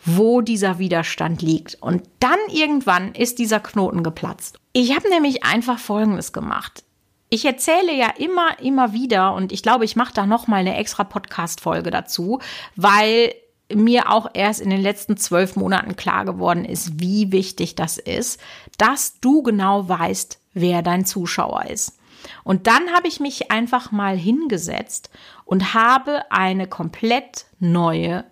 wo 0.06 0.42
dieser 0.42 0.80
Widerstand 0.80 1.42
liegt. 1.42 1.76
Und 1.82 2.04
dann 2.20 2.40
irgendwann 2.50 3.14
ist 3.14 3.40
dieser 3.40 3.60
Knoten 3.60 4.04
geplatzt. 4.04 4.60
Ich 4.74 4.96
habe 4.96 5.10
nämlich 5.10 5.44
einfach 5.44 5.80
Folgendes 5.80 6.32
gemacht. 6.32 6.84
Ich 7.30 7.46
erzähle 7.46 7.94
ja 7.94 8.10
immer, 8.18 8.60
immer 8.60 8.94
wieder 8.94 9.34
und 9.36 9.52
ich 9.52 9.62
glaube, 9.62 9.86
ich 9.86 9.96
mache 9.96 10.14
da 10.14 10.26
noch 10.26 10.48
mal 10.48 10.58
eine 10.58 10.78
extra 10.78 11.04
Podcast-Folge 11.04 11.92
dazu, 11.92 12.40
weil 12.76 13.36
mir 13.74 14.12
auch 14.12 14.30
erst 14.34 14.62
in 14.62 14.70
den 14.70 14.82
letzten 14.82 15.18
zwölf 15.18 15.56
Monaten 15.56 15.96
klar 15.96 16.26
geworden 16.26 16.66
ist, 16.66 17.00
wie 17.00 17.32
wichtig 17.32 17.76
das 17.76 17.98
ist, 17.98 18.40
dass 18.78 19.20
du 19.20 19.44
genau 19.44 19.88
weißt, 19.88 20.40
wer 20.54 20.82
dein 20.82 21.06
Zuschauer 21.06 21.66
ist. 21.66 21.98
Und 22.44 22.68
dann 22.68 22.92
habe 22.94 23.08
ich 23.08 23.20
mich 23.20 23.52
einfach 23.52 23.92
mal 23.92 24.18
hingesetzt 24.18 25.10
und 25.46 25.74
habe 25.74 26.24
eine 26.32 26.68
komplett 26.68 27.46
neue 27.60 28.26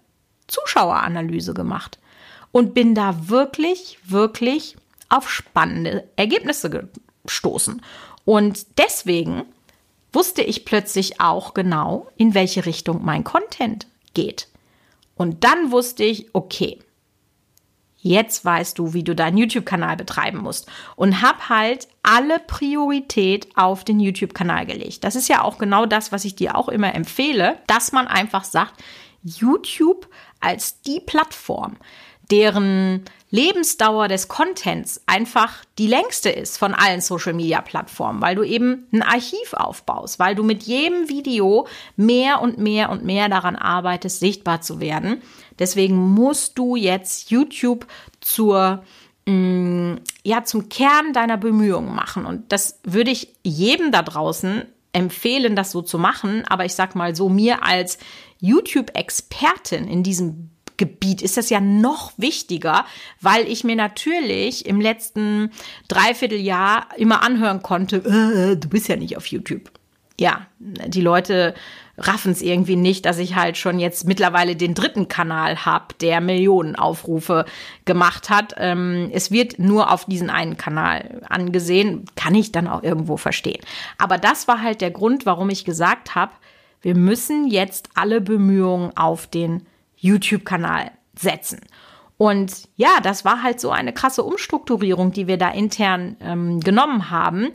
Zuschaueranalyse 0.48 1.54
gemacht 1.54 2.00
und 2.52 2.74
bin 2.74 2.96
da 2.96 3.30
wirklich, 3.30 4.00
wirklich 4.04 4.78
auf 5.10 5.30
spannende 5.30 6.08
Ergebnisse 6.16 6.90
gestoßen. 7.26 7.82
Und 8.26 8.78
deswegen 8.78 9.46
wusste 10.12 10.42
ich 10.42 10.66
plötzlich 10.66 11.22
auch 11.22 11.54
genau, 11.54 12.08
in 12.18 12.34
welche 12.34 12.66
Richtung 12.66 13.06
mein 13.06 13.24
Content 13.24 13.88
geht. 14.14 14.48
Und 15.18 15.44
dann 15.44 15.72
wusste 15.72 16.04
ich, 16.04 16.34
okay, 16.34 16.80
jetzt 17.98 18.46
weißt 18.46 18.78
du, 18.78 18.94
wie 18.94 19.04
du 19.04 19.16
deinen 19.16 19.38
YouTube-Kanal 19.38 19.98
betreiben 19.98 20.40
musst. 20.40 20.68
Und 20.96 21.22
hab 21.22 21.50
halt 21.50 21.88
alle 22.04 22.40
Priorität 22.40 23.48
auf 23.56 23.84
den 23.84 24.00
YouTube-Kanal 24.00 24.66
gelegt. 24.66 25.04
Das 25.04 25.16
ist 25.16 25.28
ja 25.28 25.42
auch 25.42 25.58
genau 25.58 25.86
das, 25.86 26.12
was 26.12 26.26
ich 26.26 26.36
dir 26.36 26.56
auch 26.56 26.70
immer 26.70 26.94
empfehle, 26.96 27.58
dass 27.68 27.92
man 27.92 28.08
einfach 28.08 28.44
sagt, 28.44 28.82
YouTube 29.24 30.08
als 30.40 30.82
die 30.82 31.02
Plattform, 31.02 31.78
deren 32.32 33.06
Lebensdauer 33.30 34.08
des 34.08 34.30
Contents 34.30 35.02
einfach 35.06 35.66
die 35.78 35.88
längste 35.88 36.30
ist 36.30 36.58
von 36.58 36.74
allen 36.74 37.02
Social-Media-Plattformen, 37.02 38.22
weil 38.22 38.36
du 38.36 38.44
eben 38.44 38.88
ein 38.94 39.02
Archiv 39.02 39.54
aufbaust, 39.54 40.18
weil 40.18 40.34
du 40.34 40.44
mit 40.44 40.64
jedem 40.64 41.10
Video 41.10 41.68
mehr 41.98 42.42
und 42.42 42.58
mehr 42.58 42.90
und 42.90 43.04
mehr 43.04 43.28
daran 43.28 43.58
arbeitest, 43.58 44.22
sichtbar 44.22 44.62
zu 44.62 44.80
werden. 44.80 45.22
Deswegen 45.60 45.98
musst 45.98 46.58
du 46.58 46.78
jetzt 46.78 47.30
YouTube 47.30 47.86
zur 48.22 48.84
mm, 49.26 49.96
ja, 50.24 50.44
zum 50.46 50.70
Kern 50.70 51.12
deiner 51.12 51.38
Bemühungen 51.38 51.94
machen. 51.94 52.26
Und 52.26 52.52
das 52.54 52.80
würde 52.84 53.12
ich 53.12 53.34
jedem 53.44 53.92
da 53.92 54.04
draußen 54.04 54.64
empfehlen, 54.94 55.58
das 55.58 55.72
so 55.72 55.82
zu 55.82 56.00
machen. 56.00 56.46
Aber 56.48 56.64
ich 56.64 56.76
sag 56.76 56.96
mal 56.96 57.14
so, 57.14 57.28
mir 57.28 57.64
als 57.64 57.98
YouTube-Expertin 58.40 59.88
in 59.88 60.04
diesem 60.04 60.52
Gebiet 60.78 61.22
ist 61.22 61.38
das 61.38 61.50
ja 61.50 61.60
noch 61.60 62.14
wichtiger, 62.18 62.86
weil 63.20 63.48
ich 63.48 63.64
mir 63.64 63.76
natürlich 63.76 64.66
im 64.66 64.80
letzten 64.80 65.52
Dreivierteljahr 65.88 66.88
immer 66.98 67.24
anhören 67.24 67.62
konnte, 67.62 67.98
äh, 67.98 68.56
du 68.56 68.70
bist 68.70 68.88
ja 68.88 68.96
nicht 68.96 69.18
auf 69.18 69.28
YouTube. 69.28 69.72
Ja, 70.20 70.48
die 70.60 71.02
Leute 71.02 71.54
raffen 71.98 72.32
es 72.32 72.42
irgendwie 72.42 72.76
nicht, 72.76 73.06
dass 73.06 73.18
ich 73.18 73.36
halt 73.36 73.58
schon 73.58 73.80
jetzt 73.80 74.08
mittlerweile 74.08 74.56
den 74.56 74.74
dritten 74.74 75.08
Kanal 75.08 75.66
habe, 75.66 75.96
der 76.00 76.22
Millionen 76.22 76.76
Aufrufe 76.76 77.46
gemacht 77.86 78.30
hat. 78.30 78.54
Ähm, 78.58 79.10
es 79.14 79.32
wird 79.32 79.60
nur 79.60 79.92
auf 79.92 80.06
diesen 80.06 80.30
einen 80.30 80.58
Kanal 80.58 81.22
angesehen, 81.28 82.06
kann 82.16 82.36
ich 82.36 82.52
dann 82.52 82.68
auch 82.68 82.84
irgendwo 82.84 83.18
verstehen. 83.18 83.62
Aber 83.98 84.18
das 84.18 84.48
war 84.48 84.62
halt 84.62 84.82
der 84.82 84.92
Grund, 84.92 85.26
warum 85.26 85.50
ich 85.50 85.66
gesagt 85.66 86.16
habe, 86.16 86.32
wir 86.82 86.96
müssen 86.96 87.48
jetzt 87.48 87.90
alle 87.96 88.22
Bemühungen 88.22 88.96
auf 88.96 89.28
den 89.28 89.66
YouTube-Kanal 89.98 90.92
setzen. 91.16 91.62
Und 92.18 92.68
ja, 92.76 93.00
das 93.02 93.26
war 93.26 93.44
halt 93.44 93.60
so 93.60 93.70
eine 93.70 93.94
krasse 93.94 94.24
Umstrukturierung, 94.24 95.12
die 95.12 95.28
wir 95.28 95.38
da 95.38 95.50
intern 95.50 96.18
ähm, 96.20 96.60
genommen 96.60 97.12
haben, 97.12 97.50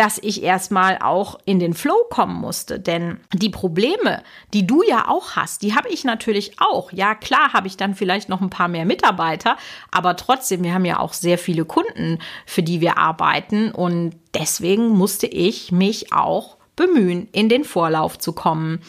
dass 0.00 0.16
ich 0.16 0.42
erstmal 0.42 0.96
auch 1.02 1.38
in 1.44 1.58
den 1.58 1.74
Flow 1.74 2.06
kommen 2.08 2.40
musste. 2.40 2.80
Denn 2.80 3.20
die 3.34 3.50
Probleme, 3.50 4.22
die 4.54 4.66
du 4.66 4.82
ja 4.82 5.08
auch 5.08 5.36
hast, 5.36 5.60
die 5.60 5.74
habe 5.74 5.90
ich 5.90 6.04
natürlich 6.04 6.58
auch. 6.58 6.90
Ja, 6.92 7.14
klar 7.14 7.52
habe 7.52 7.66
ich 7.66 7.76
dann 7.76 7.94
vielleicht 7.94 8.30
noch 8.30 8.40
ein 8.40 8.48
paar 8.48 8.68
mehr 8.68 8.86
Mitarbeiter, 8.86 9.58
aber 9.90 10.16
trotzdem, 10.16 10.64
wir 10.64 10.72
haben 10.72 10.86
ja 10.86 11.00
auch 11.00 11.12
sehr 11.12 11.36
viele 11.36 11.66
Kunden, 11.66 12.18
für 12.46 12.62
die 12.62 12.80
wir 12.80 12.96
arbeiten. 12.96 13.72
Und 13.72 14.14
deswegen 14.32 14.88
musste 14.88 15.26
ich 15.26 15.70
mich 15.70 16.14
auch 16.14 16.56
bemühen, 16.76 17.28
in 17.32 17.50
den 17.50 17.64
Vorlauf 17.64 18.18
zu 18.18 18.32
kommen 18.32 18.80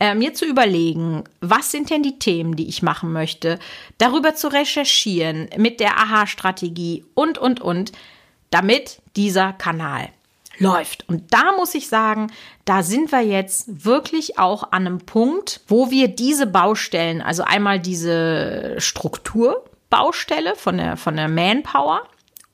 äh, 0.00 0.14
mir 0.14 0.34
zu 0.34 0.44
überlegen, 0.44 1.24
was 1.40 1.70
sind 1.70 1.90
denn 1.90 2.02
die 2.02 2.18
Themen, 2.18 2.56
die 2.56 2.68
ich 2.68 2.82
machen 2.82 3.12
möchte, 3.12 3.58
darüber 3.98 4.34
zu 4.34 4.48
recherchieren 4.48 5.48
mit 5.56 5.80
der 5.80 5.98
Aha-Strategie 5.98 7.04
und, 7.14 7.38
und, 7.38 7.60
und, 7.60 7.92
damit 8.50 9.02
dieser 9.16 9.52
Kanal 9.52 10.08
läuft. 10.58 11.08
Und 11.08 11.32
da 11.32 11.52
muss 11.56 11.74
ich 11.74 11.88
sagen, 11.88 12.32
da 12.64 12.82
sind 12.82 13.12
wir 13.12 13.20
jetzt 13.20 13.84
wirklich 13.84 14.38
auch 14.38 14.72
an 14.72 14.86
einem 14.86 14.98
Punkt, 15.00 15.60
wo 15.68 15.90
wir 15.90 16.08
diese 16.08 16.46
Baustellen, 16.46 17.22
also 17.22 17.42
einmal 17.44 17.78
diese 17.78 18.76
Strukturbaustelle 18.78 20.56
von 20.56 20.78
der, 20.78 20.96
von 20.96 21.16
der 21.16 21.28
Manpower 21.28 22.02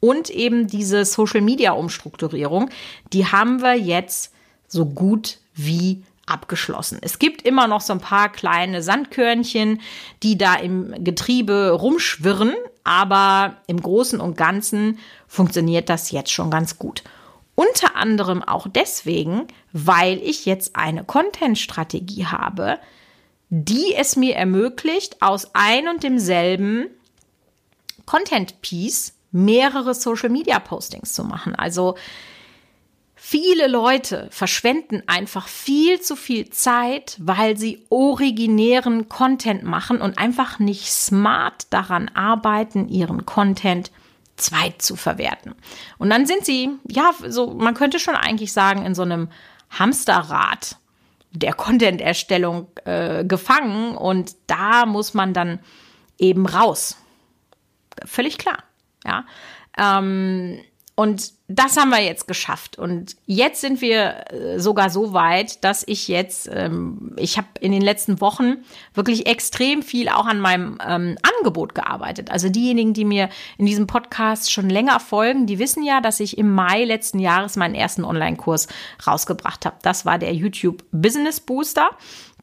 und 0.01 0.31
eben 0.31 0.67
diese 0.67 1.05
Social 1.05 1.41
Media 1.41 1.73
Umstrukturierung, 1.73 2.71
die 3.13 3.27
haben 3.27 3.63
wir 3.63 3.75
jetzt 3.75 4.33
so 4.69 4.87
gut 4.87 5.39
wie 5.55 6.03
abgeschlossen. 6.27 6.99
Es 7.03 7.19
gibt 7.19 7.43
immer 7.43 7.67
noch 7.67 7.81
so 7.81 7.93
ein 7.93 8.01
paar 8.01 8.31
kleine 8.31 8.83
Sandkörnchen, 8.83 9.81
die 10.23 10.39
da 10.39 10.55
im 10.55 10.95
Getriebe 11.05 11.71
rumschwirren, 11.71 12.55
aber 12.83 13.57
im 13.67 13.81
Großen 13.81 14.21
und 14.21 14.37
Ganzen 14.37 14.99
funktioniert 15.27 15.89
das 15.89 16.11
jetzt 16.11 16.33
schon 16.33 16.51
ganz 16.51 16.79
gut. 16.79 17.03
Unter 17.55 17.97
anderem 17.97 18.43
auch 18.43 18.67
deswegen, 18.69 19.47
weil 19.73 20.19
ich 20.19 20.45
jetzt 20.45 20.77
eine 20.77 21.05
Content-Strategie 21.05 22.27
habe, 22.27 22.79
die 23.49 23.95
es 23.95 24.17
mir 24.17 24.35
ermöglicht, 24.35 25.23
aus 25.23 25.51
ein 25.55 25.89
und 25.89 26.03
demselben 26.03 26.87
Content-Piece 28.07 29.15
mehrere 29.31 29.95
Social-Media-Postings 29.95 31.13
zu 31.13 31.25
machen. 31.25 31.55
Also 31.55 31.97
Viele 33.27 33.69
Leute 33.69 34.29
verschwenden 34.31 35.03
einfach 35.07 35.49
viel 35.49 35.99
zu 35.99 36.15
viel 36.15 36.51
Zeit, 36.51 37.17
weil 37.19 37.57
sie 37.57 37.87
originären 37.89 39.09
Content 39.09 39.63
machen 39.63 40.03
und 40.03 40.19
einfach 40.19 40.59
nicht 40.59 40.93
smart 40.93 41.73
daran 41.73 42.11
arbeiten, 42.11 42.87
ihren 42.87 43.25
Content 43.25 43.91
zweit 44.37 44.83
zu 44.83 44.95
verwerten. 44.95 45.55
Und 45.97 46.11
dann 46.11 46.27
sind 46.27 46.45
sie, 46.45 46.69
ja, 46.87 47.13
so, 47.27 47.55
man 47.55 47.73
könnte 47.73 47.99
schon 47.99 48.15
eigentlich 48.15 48.53
sagen, 48.53 48.85
in 48.85 48.95
so 48.95 49.01
einem 49.01 49.31
Hamsterrad 49.71 50.77
der 51.31 51.55
Content-Erstellung 51.55 52.69
äh, 52.85 53.25
gefangen 53.25 53.97
und 53.97 54.37
da 54.49 54.85
muss 54.85 55.15
man 55.15 55.33
dann 55.33 55.61
eben 56.19 56.45
raus. 56.45 56.99
Völlig 58.05 58.37
klar, 58.37 58.59
ja. 59.07 59.25
Ähm, 59.79 60.61
und 60.97 61.33
das 61.49 61.77
haben 61.77 61.91
wir 61.91 62.01
jetzt 62.01 62.29
geschafft. 62.29 62.79
Und 62.79 63.17
jetzt 63.27 63.61
sind 63.61 63.81
wir 63.81 64.33
äh, 64.33 64.61
sogar 64.61 64.91
so 64.91 65.13
weit, 65.13 65.65
dass 65.65 65.83
ich 65.87 66.07
jetzt, 66.07 66.49
ähm, 66.53 67.13
ich 67.17 67.37
habe 67.37 67.49
in 67.61 67.73
den 67.73 67.83
letzten 67.83 68.21
Wochen 68.21 68.65
wirklich 68.95 69.27
extrem 69.27 69.83
viel 69.83 70.09
auch 70.09 70.27
an 70.27 70.39
meinem 70.39 70.79
ähm, 70.87 71.19
Angebot 71.23 71.75
gearbeitet. 71.75 72.31
Also 72.31 72.49
diejenigen, 72.49 72.95
die 72.95 73.05
mir 73.05 73.29
in 73.59 73.67
diesem 73.67 73.89
Podcast 73.89 74.53
schon 74.53 74.71
länger 74.71 75.01
folgen, 75.01 75.47
die 75.47 75.59
wissen 75.59 75.83
ja, 75.83 76.01
dass 76.01 76.21
ich 76.21 76.39
im 76.39 76.53
Mai 76.53 76.85
letzten 76.85 77.19
Jahres 77.19 77.57
meinen 77.57 77.75
ersten 77.75 78.05
Online-Kurs 78.05 78.69
rausgebracht 79.05 79.67
habe. 79.67 79.77
Das 79.83 80.07
war 80.07 80.19
der 80.19 80.33
YouTube 80.33 80.85
Business 80.93 81.41
Booster. 81.41 81.91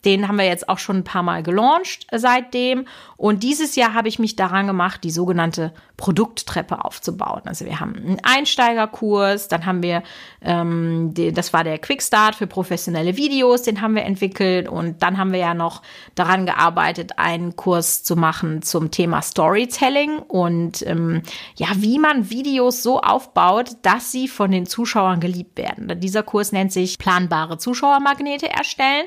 Den 0.06 0.28
haben 0.28 0.38
wir 0.38 0.46
jetzt 0.46 0.68
auch 0.68 0.80
schon 0.80 0.98
ein 0.98 1.04
paar 1.04 1.24
Mal 1.24 1.44
gelauncht 1.44 2.08
seitdem. 2.12 2.86
Und 3.18 3.44
dieses 3.44 3.76
Jahr 3.76 3.94
habe 3.94 4.08
ich 4.08 4.18
mich 4.18 4.36
daran 4.36 4.66
gemacht, 4.66 5.04
die 5.04 5.12
sogenannte 5.12 5.74
Produkttreppe 5.96 6.84
aufzubauen. 6.84 7.42
Also 7.46 7.66
wir 7.66 7.80
haben 7.80 7.96
einen 7.96 8.18
Einsteigerkurs, 8.24 9.48
dann 9.48 9.68
haben 9.68 9.84
wir, 9.84 10.02
ähm, 10.42 11.14
die, 11.14 11.32
das 11.32 11.54
war 11.54 11.64
der 11.64 11.78
Quickstart 11.78 12.34
für 12.34 12.48
professionelle 12.48 13.16
Videos, 13.16 13.62
den 13.62 13.82
haben 13.82 13.94
wir 13.94 14.04
entwickelt. 14.04 14.68
Und 14.68 15.04
dann 15.04 15.20
haben 15.20 15.32
wir 15.32 15.40
ja 15.40 15.54
noch 15.54 15.84
daran 16.16 16.48
gearbeitet, 16.48 17.20
einen 17.20 17.56
Kurs 17.56 18.02
zu 18.02 18.16
machen 18.16 18.64
zum 18.64 18.90
Thema 18.90 19.22
Storytelling 19.22 20.18
und 20.18 20.82
ähm, 20.88 21.22
ja, 21.56 21.68
wie 21.76 22.00
man 22.00 22.32
Videos 22.32 22.82
so 22.82 23.02
aufbaut, 23.02 23.74
dass 23.84 24.12
sie 24.12 24.28
von 24.28 24.50
den 24.50 24.66
Zuschauern 24.66 25.20
geliebt 25.20 25.60
werden. 25.60 26.00
Dieser 26.00 26.24
Kurs 26.24 26.52
nennt 26.52 26.72
sich 26.72 26.98
planbare 26.98 27.60
Zuschauermagnete 27.60 28.50
erstellen. 28.50 29.06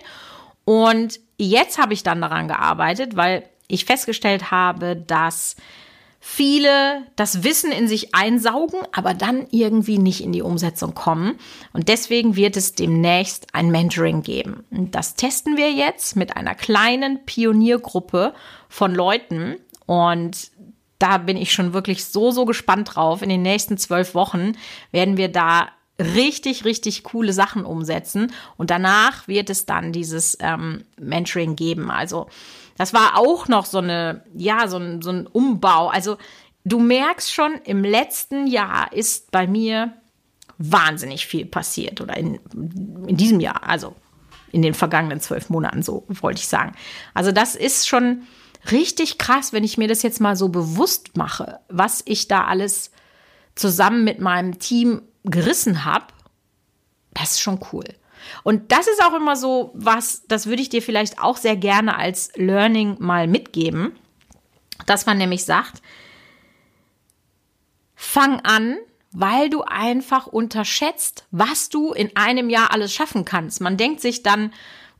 Und 0.64 1.20
jetzt 1.38 1.78
habe 1.78 1.92
ich 1.92 2.02
dann 2.02 2.20
daran 2.20 2.48
gearbeitet, 2.48 3.16
weil 3.16 3.44
ich 3.68 3.84
festgestellt 3.84 4.50
habe, 4.50 4.96
dass 4.96 5.56
viele 6.26 7.02
das 7.16 7.44
Wissen 7.44 7.70
in 7.70 7.86
sich 7.86 8.14
einsaugen, 8.14 8.80
aber 8.92 9.12
dann 9.12 9.46
irgendwie 9.50 9.98
nicht 9.98 10.22
in 10.22 10.32
die 10.32 10.40
Umsetzung 10.40 10.94
kommen. 10.94 11.38
Und 11.74 11.90
deswegen 11.90 12.34
wird 12.34 12.56
es 12.56 12.74
demnächst 12.74 13.48
ein 13.52 13.70
Mentoring 13.70 14.22
geben. 14.22 14.64
Das 14.70 15.16
testen 15.16 15.58
wir 15.58 15.70
jetzt 15.70 16.16
mit 16.16 16.34
einer 16.34 16.54
kleinen 16.54 17.26
Pioniergruppe 17.26 18.32
von 18.70 18.94
Leuten. 18.94 19.56
Und 19.84 20.50
da 20.98 21.18
bin 21.18 21.36
ich 21.36 21.52
schon 21.52 21.74
wirklich 21.74 22.06
so, 22.06 22.30
so 22.30 22.46
gespannt 22.46 22.94
drauf. 22.94 23.20
In 23.20 23.28
den 23.28 23.42
nächsten 23.42 23.76
zwölf 23.76 24.14
Wochen 24.14 24.52
werden 24.92 25.18
wir 25.18 25.28
da 25.28 25.68
richtig, 25.98 26.64
richtig 26.64 27.04
coole 27.04 27.32
Sachen 27.32 27.64
umsetzen. 27.64 28.32
Und 28.56 28.70
danach 28.70 29.28
wird 29.28 29.50
es 29.50 29.66
dann 29.66 29.92
dieses 29.92 30.36
ähm, 30.40 30.84
Mentoring 30.98 31.56
geben. 31.56 31.90
Also 31.90 32.28
das 32.76 32.92
war 32.92 33.18
auch 33.18 33.48
noch 33.48 33.66
so 33.66 33.78
eine, 33.78 34.24
ja, 34.34 34.66
so 34.66 34.78
ein, 34.78 35.02
so 35.02 35.10
ein 35.10 35.26
Umbau. 35.26 35.88
Also 35.88 36.16
du 36.64 36.80
merkst 36.80 37.32
schon, 37.32 37.54
im 37.64 37.84
letzten 37.84 38.46
Jahr 38.46 38.92
ist 38.92 39.30
bei 39.30 39.46
mir 39.46 39.94
wahnsinnig 40.58 41.26
viel 41.26 41.46
passiert 41.46 42.00
oder 42.00 42.16
in, 42.16 42.38
in 43.06 43.16
diesem 43.16 43.40
Jahr, 43.40 43.68
also 43.68 43.94
in 44.52 44.62
den 44.62 44.74
vergangenen 44.74 45.20
zwölf 45.20 45.50
Monaten, 45.50 45.82
so 45.82 46.04
wollte 46.08 46.40
ich 46.40 46.48
sagen. 46.48 46.74
Also 47.12 47.32
das 47.32 47.56
ist 47.56 47.88
schon 47.88 48.22
richtig 48.70 49.18
krass, 49.18 49.52
wenn 49.52 49.64
ich 49.64 49.78
mir 49.78 49.88
das 49.88 50.02
jetzt 50.02 50.20
mal 50.20 50.36
so 50.36 50.48
bewusst 50.48 51.16
mache, 51.16 51.58
was 51.68 52.02
ich 52.06 52.28
da 52.28 52.44
alles 52.44 52.92
zusammen 53.56 54.04
mit 54.04 54.20
meinem 54.20 54.58
Team 54.58 55.02
gerissen 55.24 55.84
habe. 55.84 56.06
Das 57.12 57.32
ist 57.32 57.40
schon 57.40 57.60
cool. 57.72 57.84
Und 58.42 58.72
das 58.72 58.86
ist 58.86 59.02
auch 59.02 59.14
immer 59.14 59.36
so 59.36 59.70
was, 59.74 60.26
das 60.28 60.46
würde 60.46 60.62
ich 60.62 60.68
dir 60.68 60.82
vielleicht 60.82 61.18
auch 61.18 61.36
sehr 61.36 61.56
gerne 61.56 61.96
als 61.96 62.32
Learning 62.36 62.96
mal 62.98 63.26
mitgeben, 63.26 63.92
dass 64.86 65.06
man 65.06 65.18
nämlich 65.18 65.44
sagt, 65.44 65.82
fang 67.94 68.40
an, 68.40 68.76
weil 69.12 69.48
du 69.48 69.62
einfach 69.62 70.26
unterschätzt, 70.26 71.26
was 71.30 71.68
du 71.68 71.92
in 71.92 72.16
einem 72.16 72.50
Jahr 72.50 72.72
alles 72.72 72.92
schaffen 72.92 73.24
kannst. 73.24 73.60
Man 73.60 73.76
denkt 73.76 74.00
sich 74.00 74.22
dann, 74.22 74.52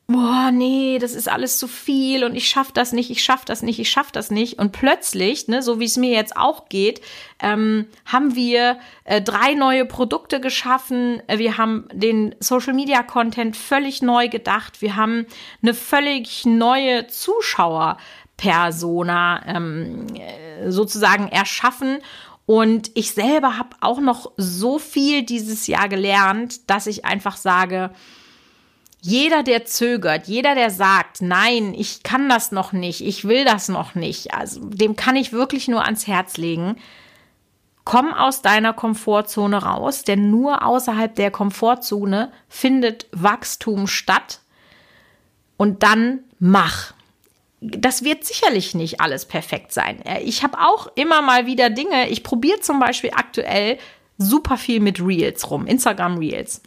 boah, 0.07 0.51
nee, 0.53 0.99
das 0.99 1.15
ist 1.15 1.31
alles 1.31 1.59
zu 1.59 1.67
viel 1.67 2.25
und 2.25 2.37
ich 2.37 2.47
schaff 2.49 2.71
das 2.73 2.93
nicht, 2.93 3.11
ich 3.11 3.25
schaff 3.25 3.47
das 3.47 3.63
nicht, 3.63 3.79
ich 3.79 3.89
schaff 3.91 4.13
das 4.13 4.31
nicht. 4.31 4.59
Und 4.59 4.73
plötzlich, 4.73 5.49
ne, 5.49 5.63
so 5.63 5.81
wie 5.81 5.87
es 5.87 5.97
mir 5.97 6.11
jetzt 6.11 6.37
auch 6.37 6.69
geht, 6.69 7.01
ähm, 7.41 7.87
haben 8.05 8.35
wir 8.35 8.79
äh, 9.05 9.23
drei 9.23 9.55
neue 9.55 9.87
Produkte 9.87 10.41
geschaffen. 10.41 11.23
Äh, 11.27 11.39
wir 11.39 11.57
haben 11.57 11.89
den 11.93 12.35
Social 12.39 12.75
Media 12.75 13.03
Content 13.03 13.57
völlig 13.57 14.03
neu 14.03 14.29
gedacht. 14.29 14.83
Wir 14.83 14.97
haben 14.97 15.25
eine 15.63 15.73
völlig 15.73 16.45
neue 16.45 17.07
Zuschauerpersona 17.07 19.41
ähm, 19.47 20.09
äh, 20.17 20.71
sozusagen 20.71 21.29
erschaffen. 21.29 22.01
Und 22.45 22.91
ich 22.93 23.13
selber 23.13 23.57
habe 23.57 23.75
auch 23.81 24.01
noch 24.01 24.33
so 24.37 24.79
viel 24.79 25.23
dieses 25.23 25.67
Jahr 25.67 25.89
gelernt, 25.89 26.69
dass 26.69 26.87
ich 26.87 27.07
einfach 27.07 27.39
sage, 27.39 27.91
jeder, 29.07 29.43
der 29.43 29.67
zögert, 29.67 30.29
jeder, 30.29 30.55
der 30.55 30.71
sagt, 30.71 31.21
nein, 31.21 31.75
ich 31.75 32.03
kann 32.03 32.31
das 32.31 32.53
noch 32.53 32.73
nicht, 32.73 33.03
ich 33.03 33.29
will 33.29 33.45
das 33.45 33.69
noch 33.69 33.95
nicht, 33.95 34.33
also 34.33 34.65
dem 34.65 34.97
kann 34.97 35.15
ich 35.15 35.31
wirklich 35.31 35.69
nur 35.69 35.85
ans 35.85 36.07
Herz 36.07 36.39
legen. 36.39 36.77
Komm 37.85 38.15
aus 38.15 38.41
deiner 38.41 38.73
Komfortzone 38.73 39.63
raus, 39.63 40.05
denn 40.05 40.31
nur 40.31 40.65
außerhalb 40.65 41.15
der 41.15 41.31
Komfortzone 41.31 42.33
findet 42.49 43.07
Wachstum 43.13 43.89
statt. 43.89 44.41
Und 45.59 45.83
dann 45.83 46.21
mach. 46.39 46.95
Das 47.61 48.05
wird 48.05 48.25
sicherlich 48.25 48.75
nicht 48.75 49.03
alles 49.03 49.27
perfekt 49.27 49.73
sein. 49.75 50.03
Ich 50.23 50.43
habe 50.43 50.59
auch 50.59 50.87
immer 50.95 51.21
mal 51.21 51.45
wieder 51.45 51.69
Dinge. 51.69 52.09
Ich 52.09 52.23
probiere 52.23 52.61
zum 52.61 52.81
Beispiel 52.81 53.11
aktuell 53.15 53.77
super 54.17 54.57
viel 54.57 54.81
mit 54.81 54.99
Reels 54.99 55.51
rum, 55.51 55.67
Instagram 55.67 56.17
Reels 56.17 56.63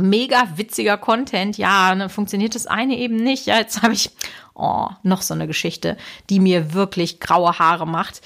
mega 0.00 0.48
witziger 0.56 0.96
Content. 0.96 1.58
Ja, 1.58 1.94
ne, 1.94 2.08
funktioniert 2.08 2.54
das 2.54 2.66
eine 2.66 2.96
eben 2.96 3.16
nicht. 3.16 3.46
Ja, 3.46 3.58
jetzt 3.58 3.82
habe 3.82 3.94
ich 3.94 4.10
oh, 4.54 4.88
noch 5.02 5.22
so 5.22 5.34
eine 5.34 5.46
Geschichte, 5.46 5.96
die 6.28 6.40
mir 6.40 6.74
wirklich 6.74 7.20
graue 7.20 7.58
Haare 7.58 7.86
macht. 7.86 8.22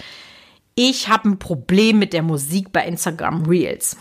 Ich 0.74 1.08
habe 1.08 1.28
ein 1.28 1.38
Problem 1.38 1.98
mit 1.98 2.12
der 2.12 2.22
Musik 2.22 2.72
bei 2.72 2.84
Instagram 2.84 3.46
Reels. 3.46 3.96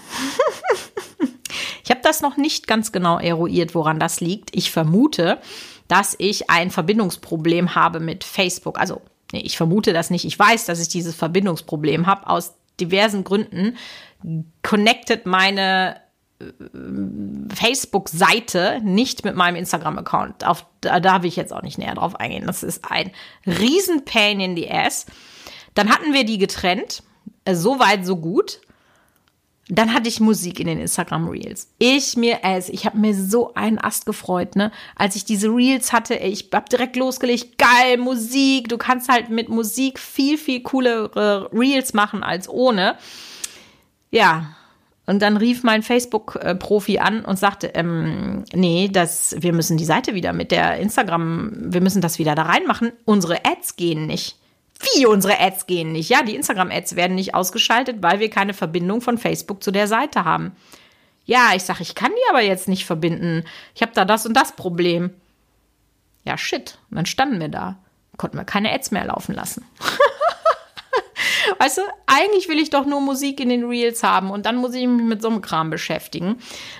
ich 1.84 1.92
habe 1.92 2.02
das 2.04 2.22
noch 2.22 2.36
nicht 2.36 2.68
ganz 2.68 2.92
genau 2.92 3.20
eruiert, 3.20 3.76
woran 3.76 4.00
das 4.00 4.22
liegt. 4.22 4.56
Ich 4.56 4.72
vermute, 4.72 5.40
dass 5.88 6.16
ich 6.18 6.50
ein 6.50 6.72
Verbindungsproblem 6.72 7.76
habe 7.76 8.00
mit 8.00 8.24
Facebook. 8.24 8.80
Also, 8.80 9.02
nee, 9.32 9.42
ich 9.42 9.58
vermute 9.58 9.94
das 9.94 10.10
nicht. 10.10 10.26
Ich 10.26 10.38
weiß, 10.38 10.66
dass 10.66 10.82
ich 10.82 10.88
dieses 10.88 11.14
Verbindungsproblem 11.14 12.08
habe 12.08 12.28
aus 12.28 12.56
diversen 12.80 13.24
Gründen. 13.24 13.78
Connected 14.64 15.28
meine 15.28 15.98
Facebook-Seite, 17.54 18.82
nicht 18.84 19.24
mit 19.24 19.36
meinem 19.36 19.56
Instagram-Account. 19.56 20.44
Da 20.82 21.00
darf 21.00 21.24
ich 21.24 21.36
jetzt 21.36 21.54
auch 21.54 21.62
nicht 21.62 21.78
näher 21.78 21.96
drauf 21.96 22.16
eingehen. 22.16 22.46
Das 22.48 22.64
ist 22.64 22.90
ein 22.90 23.12
riesen 23.46 24.06
Pain 24.06 24.40
in 24.40 24.56
the 24.56 24.70
Ass. 24.70 25.06
Dann 25.74 25.90
hatten 25.90 26.14
wir 26.14 26.26
die 26.26 26.38
getrennt. 26.38 27.04
Äh, 27.46 27.56
so 27.56 27.80
weit, 27.80 28.06
so 28.06 28.18
gut. 28.18 28.60
Dann 29.70 29.94
hatte 29.94 30.10
ich 30.10 30.20
Musik 30.20 30.60
in 30.60 30.68
den 30.68 30.80
Instagram 30.80 31.30
Reels. 31.30 31.70
Ich 31.80 32.18
mir 32.18 32.40
es, 32.44 32.68
ich 32.68 32.86
habe 32.86 32.98
mir 32.98 33.16
so 33.16 33.54
einen 33.54 33.80
Ast 33.80 34.06
gefreut, 34.06 34.58
ne, 34.58 34.74
als 34.96 35.16
ich 35.16 35.24
diese 35.24 35.48
Reels 35.48 35.94
hatte. 35.94 36.16
Ich 36.16 36.50
habe 36.54 36.68
direkt 36.70 36.98
losgelegt, 36.98 37.58
geil 37.58 37.98
Musik. 37.98 38.68
Du 38.68 38.78
kannst 38.78 39.08
halt 39.08 39.30
mit 39.30 39.48
Musik 39.48 40.00
viel 40.00 40.38
viel 40.38 40.62
coolere 40.64 41.50
Reels 41.54 41.94
machen 41.94 42.24
als 42.24 42.50
ohne. 42.50 42.98
Ja, 44.12 44.54
und 45.06 45.22
dann 45.22 45.36
rief 45.36 45.64
mein 45.64 45.84
Facebook-Profi 45.84 47.00
an 47.00 47.26
und 47.26 47.38
sagte, 47.38 47.68
ähm, 47.74 48.46
nee, 48.54 48.90
das, 48.92 49.36
wir 49.40 49.52
müssen 49.52 49.78
die 49.78 49.86
Seite 49.86 50.14
wieder 50.14 50.32
mit 50.32 50.52
der 50.52 50.78
Instagram, 50.78 51.52
wir 51.74 51.82
müssen 51.82 52.02
das 52.02 52.20
wieder 52.20 52.36
da 52.36 52.44
reinmachen. 52.44 52.94
Unsere 53.04 53.46
Ads 53.46 53.76
gehen 53.76 54.06
nicht. 54.06 54.38
Wie 54.80 55.06
unsere 55.06 55.40
Ads 55.40 55.68
gehen 55.68 55.92
nicht? 55.92 56.10
Ja, 56.10 56.24
die 56.24 56.36
Instagram-Ads 56.36 56.96
werden 56.96 57.16
nicht 57.16 57.36
ausgeschaltet, 57.36 57.98
weil 58.02 58.20
wir 58.20 58.30
keine 58.30 58.54
Verbindung 58.54 59.02
von 59.02 59.18
Facebook 59.18 59.62
zu 59.62 59.72
der 59.72 59.88
Seite 59.88 60.24
haben. 60.24 60.54
Ja, 61.26 61.52
ich 61.56 61.64
sage, 61.64 61.84
ich 61.84 61.96
kann 61.96 62.12
die 62.12 62.30
aber 62.30 62.42
jetzt 62.42 62.68
nicht 62.68 62.86
verbinden. 62.86 63.44
Ich 63.76 63.82
habe 63.82 63.94
da 63.94 64.06
das 64.06 64.26
und 64.26 64.36
das 64.36 64.56
Problem. 64.56 65.12
Ja, 66.26 66.38
shit. 66.38 66.78
Und 66.90 66.98
dann 66.98 67.06
standen 67.06 67.40
wir 67.40 67.50
da. 67.50 67.78
Konnten 68.18 68.38
wir 68.38 68.46
keine 68.46 68.72
Ads 68.72 68.92
mehr 68.92 69.06
laufen 69.06 69.34
lassen. 69.34 69.66
Weißt 71.60 71.78
du, 71.78 71.82
eigentlich 72.06 72.48
will 72.50 72.60
ich 72.60 72.70
doch 72.70 72.86
nur 72.86 73.02
Musik 73.02 73.40
in 73.40 73.50
den 73.50 73.66
Reels 73.66 74.04
haben 74.04 74.32
und 74.32 74.46
dann 74.46 74.58
muss 74.58 74.74
ich 74.74 74.88
mich 74.88 75.04
mit 75.04 75.22
so 75.22 75.30
einem 75.30 75.42
Kram 75.42 75.70
beschäftigen. 75.70 76.38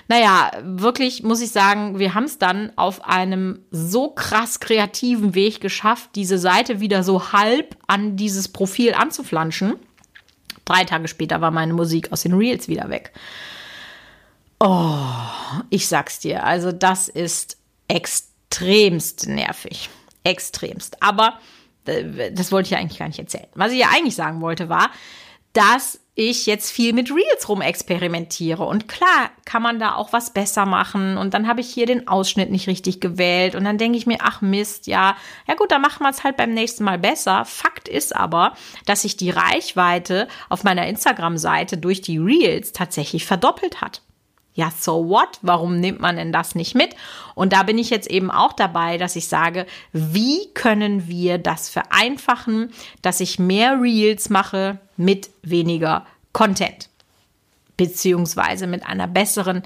Naja, 0.08 0.50
wirklich 0.62 1.22
muss 1.22 1.40
ich 1.40 1.50
sagen, 1.50 1.98
wir 1.98 2.14
haben 2.14 2.24
es 2.24 2.38
dann 2.38 2.72
auf 2.76 3.04
einem 3.04 3.64
so 3.70 4.10
krass 4.10 4.60
kreativen 4.60 5.34
Weg 5.34 5.60
geschafft, 5.60 6.10
diese 6.14 6.38
Seite 6.38 6.80
wieder 6.80 7.02
so 7.02 7.32
halb 7.32 7.76
an 7.86 8.16
dieses 8.16 8.48
Profil 8.48 8.94
anzuflanschen. 8.94 9.76
Drei 10.64 10.84
Tage 10.84 11.08
später 11.08 11.40
war 11.40 11.50
meine 11.50 11.74
Musik 11.74 12.12
aus 12.12 12.22
den 12.22 12.34
Reels 12.34 12.68
wieder 12.68 12.88
weg. 12.88 13.12
Oh, 14.60 14.96
ich 15.68 15.88
sag's 15.88 16.20
dir, 16.20 16.44
also 16.44 16.72
das 16.72 17.08
ist 17.08 17.58
extremst 17.88 19.26
nervig. 19.28 19.90
Extremst. 20.22 21.02
Aber 21.02 21.38
das 21.84 22.52
wollte 22.52 22.66
ich 22.66 22.70
ja 22.70 22.78
eigentlich 22.78 22.98
gar 22.98 23.08
nicht 23.08 23.18
erzählen. 23.18 23.46
Was 23.54 23.72
ich 23.72 23.78
ja 23.78 23.88
eigentlich 23.94 24.16
sagen 24.16 24.40
wollte, 24.40 24.68
war, 24.68 24.90
dass 25.52 26.00
ich 26.16 26.46
jetzt 26.46 26.70
viel 26.70 26.92
mit 26.92 27.10
Reels 27.10 27.48
rumexperimentiere. 27.48 28.64
Und 28.64 28.88
klar 28.88 29.30
kann 29.44 29.62
man 29.62 29.80
da 29.80 29.94
auch 29.94 30.12
was 30.12 30.32
besser 30.32 30.64
machen. 30.66 31.16
Und 31.16 31.34
dann 31.34 31.48
habe 31.48 31.60
ich 31.60 31.68
hier 31.68 31.86
den 31.86 32.06
Ausschnitt 32.06 32.50
nicht 32.50 32.68
richtig 32.68 33.00
gewählt. 33.00 33.54
Und 33.54 33.64
dann 33.64 33.78
denke 33.78 33.98
ich 33.98 34.06
mir, 34.06 34.18
ach 34.20 34.40
Mist, 34.40 34.86
ja, 34.86 35.16
ja 35.48 35.54
gut, 35.54 35.72
dann 35.72 35.82
machen 35.82 36.04
wir 36.04 36.10
es 36.10 36.22
halt 36.22 36.36
beim 36.36 36.54
nächsten 36.54 36.84
Mal 36.84 36.98
besser. 36.98 37.44
Fakt 37.44 37.88
ist 37.88 38.14
aber, 38.14 38.54
dass 38.86 39.02
sich 39.02 39.16
die 39.16 39.30
Reichweite 39.30 40.28
auf 40.48 40.62
meiner 40.62 40.86
Instagram-Seite 40.86 41.78
durch 41.78 42.00
die 42.00 42.18
Reels 42.18 42.72
tatsächlich 42.72 43.24
verdoppelt 43.26 43.80
hat 43.80 44.02
ja, 44.54 44.72
so 44.78 45.08
what? 45.08 45.38
Warum 45.42 45.80
nimmt 45.80 46.00
man 46.00 46.16
denn 46.16 46.32
das 46.32 46.54
nicht 46.54 46.76
mit? 46.76 46.94
Und 47.34 47.52
da 47.52 47.64
bin 47.64 47.76
ich 47.76 47.90
jetzt 47.90 48.08
eben 48.08 48.30
auch 48.30 48.52
dabei, 48.52 48.98
dass 48.98 49.16
ich 49.16 49.26
sage, 49.26 49.66
wie 49.92 50.48
können 50.54 51.08
wir 51.08 51.38
das 51.38 51.68
vereinfachen, 51.68 52.72
dass 53.02 53.18
ich 53.18 53.40
mehr 53.40 53.80
Reels 53.80 54.30
mache 54.30 54.78
mit 54.96 55.28
weniger 55.42 56.06
Content, 56.32 56.88
beziehungsweise 57.76 58.68
mit 58.68 58.86
einer 58.86 59.08
besseren 59.08 59.64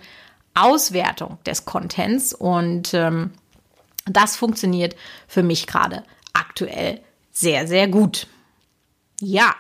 Auswertung 0.55 1.37
des 1.45 1.67
Contents. 1.67 2.33
Und 2.33 2.95
ähm, 2.95 3.33
das 4.07 4.37
funktioniert 4.37 4.97
für 5.27 5.43
mich 5.43 5.67
gerade 5.67 6.03
aktuell 6.33 7.03
sehr, 7.31 7.67
sehr 7.67 7.89
gut. 7.89 8.27
Ja, 9.21 9.55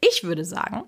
ich 0.00 0.24
würde 0.24 0.46
sagen, 0.46 0.84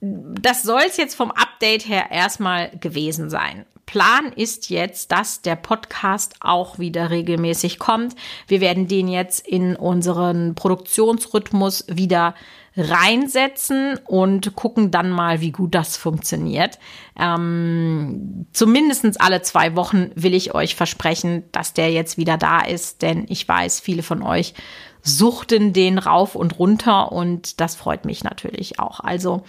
das 0.00 0.62
soll 0.62 0.82
es 0.86 0.96
jetzt 0.96 1.14
vom 1.14 1.30
Update 1.30 1.88
her 1.88 2.10
erstmal 2.10 2.70
gewesen 2.78 3.30
sein. 3.30 3.66
Plan 3.86 4.32
ist 4.34 4.68
jetzt, 4.68 5.12
dass 5.12 5.42
der 5.42 5.54
Podcast 5.54 6.34
auch 6.40 6.80
wieder 6.80 7.10
regelmäßig 7.10 7.78
kommt. 7.78 8.16
Wir 8.48 8.60
werden 8.60 8.88
den 8.88 9.06
jetzt 9.06 9.46
in 9.46 9.76
unseren 9.76 10.56
Produktionsrhythmus 10.56 11.84
wieder 11.88 12.34
reinsetzen 12.76 13.98
und 14.04 14.54
gucken 14.54 14.90
dann 14.90 15.10
mal, 15.10 15.40
wie 15.40 15.52
gut 15.52 15.74
das 15.74 15.96
funktioniert. 15.96 16.78
Ähm, 17.18 18.46
zumindest 18.52 19.20
alle 19.20 19.40
zwei 19.42 19.76
Wochen 19.76 20.10
will 20.14 20.34
ich 20.34 20.54
euch 20.54 20.74
versprechen, 20.74 21.44
dass 21.52 21.72
der 21.72 21.90
jetzt 21.90 22.18
wieder 22.18 22.36
da 22.36 22.60
ist, 22.60 23.02
denn 23.02 23.24
ich 23.28 23.48
weiß, 23.48 23.80
viele 23.80 24.02
von 24.02 24.22
euch 24.22 24.52
suchten 25.00 25.72
den 25.72 25.98
rauf 25.98 26.34
und 26.34 26.58
runter 26.58 27.12
und 27.12 27.60
das 27.60 27.76
freut 27.76 28.04
mich 28.04 28.24
natürlich 28.24 28.80
auch. 28.80 29.00
Also 29.00 29.44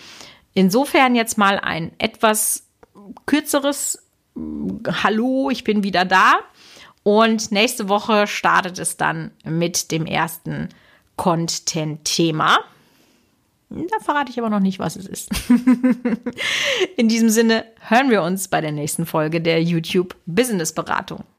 insofern 0.58 1.16
jetzt 1.16 1.38
mal 1.38 1.60
ein 1.60 1.92
etwas 2.00 2.64
kürzeres 3.26 4.04
Hallo, 5.04 5.50
ich 5.50 5.64
bin 5.64 5.84
wieder 5.84 6.06
da. 6.06 6.40
Und 7.04 7.52
nächste 7.52 7.90
Woche 7.90 8.28
startet 8.28 8.80
es 8.80 8.98
dann 8.98 9.32
mit 9.44 9.92
dem 9.92 10.06
ersten 10.06 10.70
Content-Thema. 11.16 12.60
Da 13.70 14.00
verrate 14.02 14.32
ich 14.32 14.40
aber 14.40 14.50
noch 14.50 14.60
nicht, 14.60 14.80
was 14.80 14.96
es 14.96 15.06
ist. 15.08 15.30
In 16.98 17.08
diesem 17.08 17.30
Sinne 17.30 17.66
hören 17.80 18.10
wir 18.10 18.24
uns 18.24 18.48
bei 18.48 18.62
der 18.62 18.72
nächsten 18.72 19.06
Folge 19.06 19.42
der 19.42 19.64
YouTube 19.64 20.16
Business 20.26 20.74
Beratung. 20.74 21.24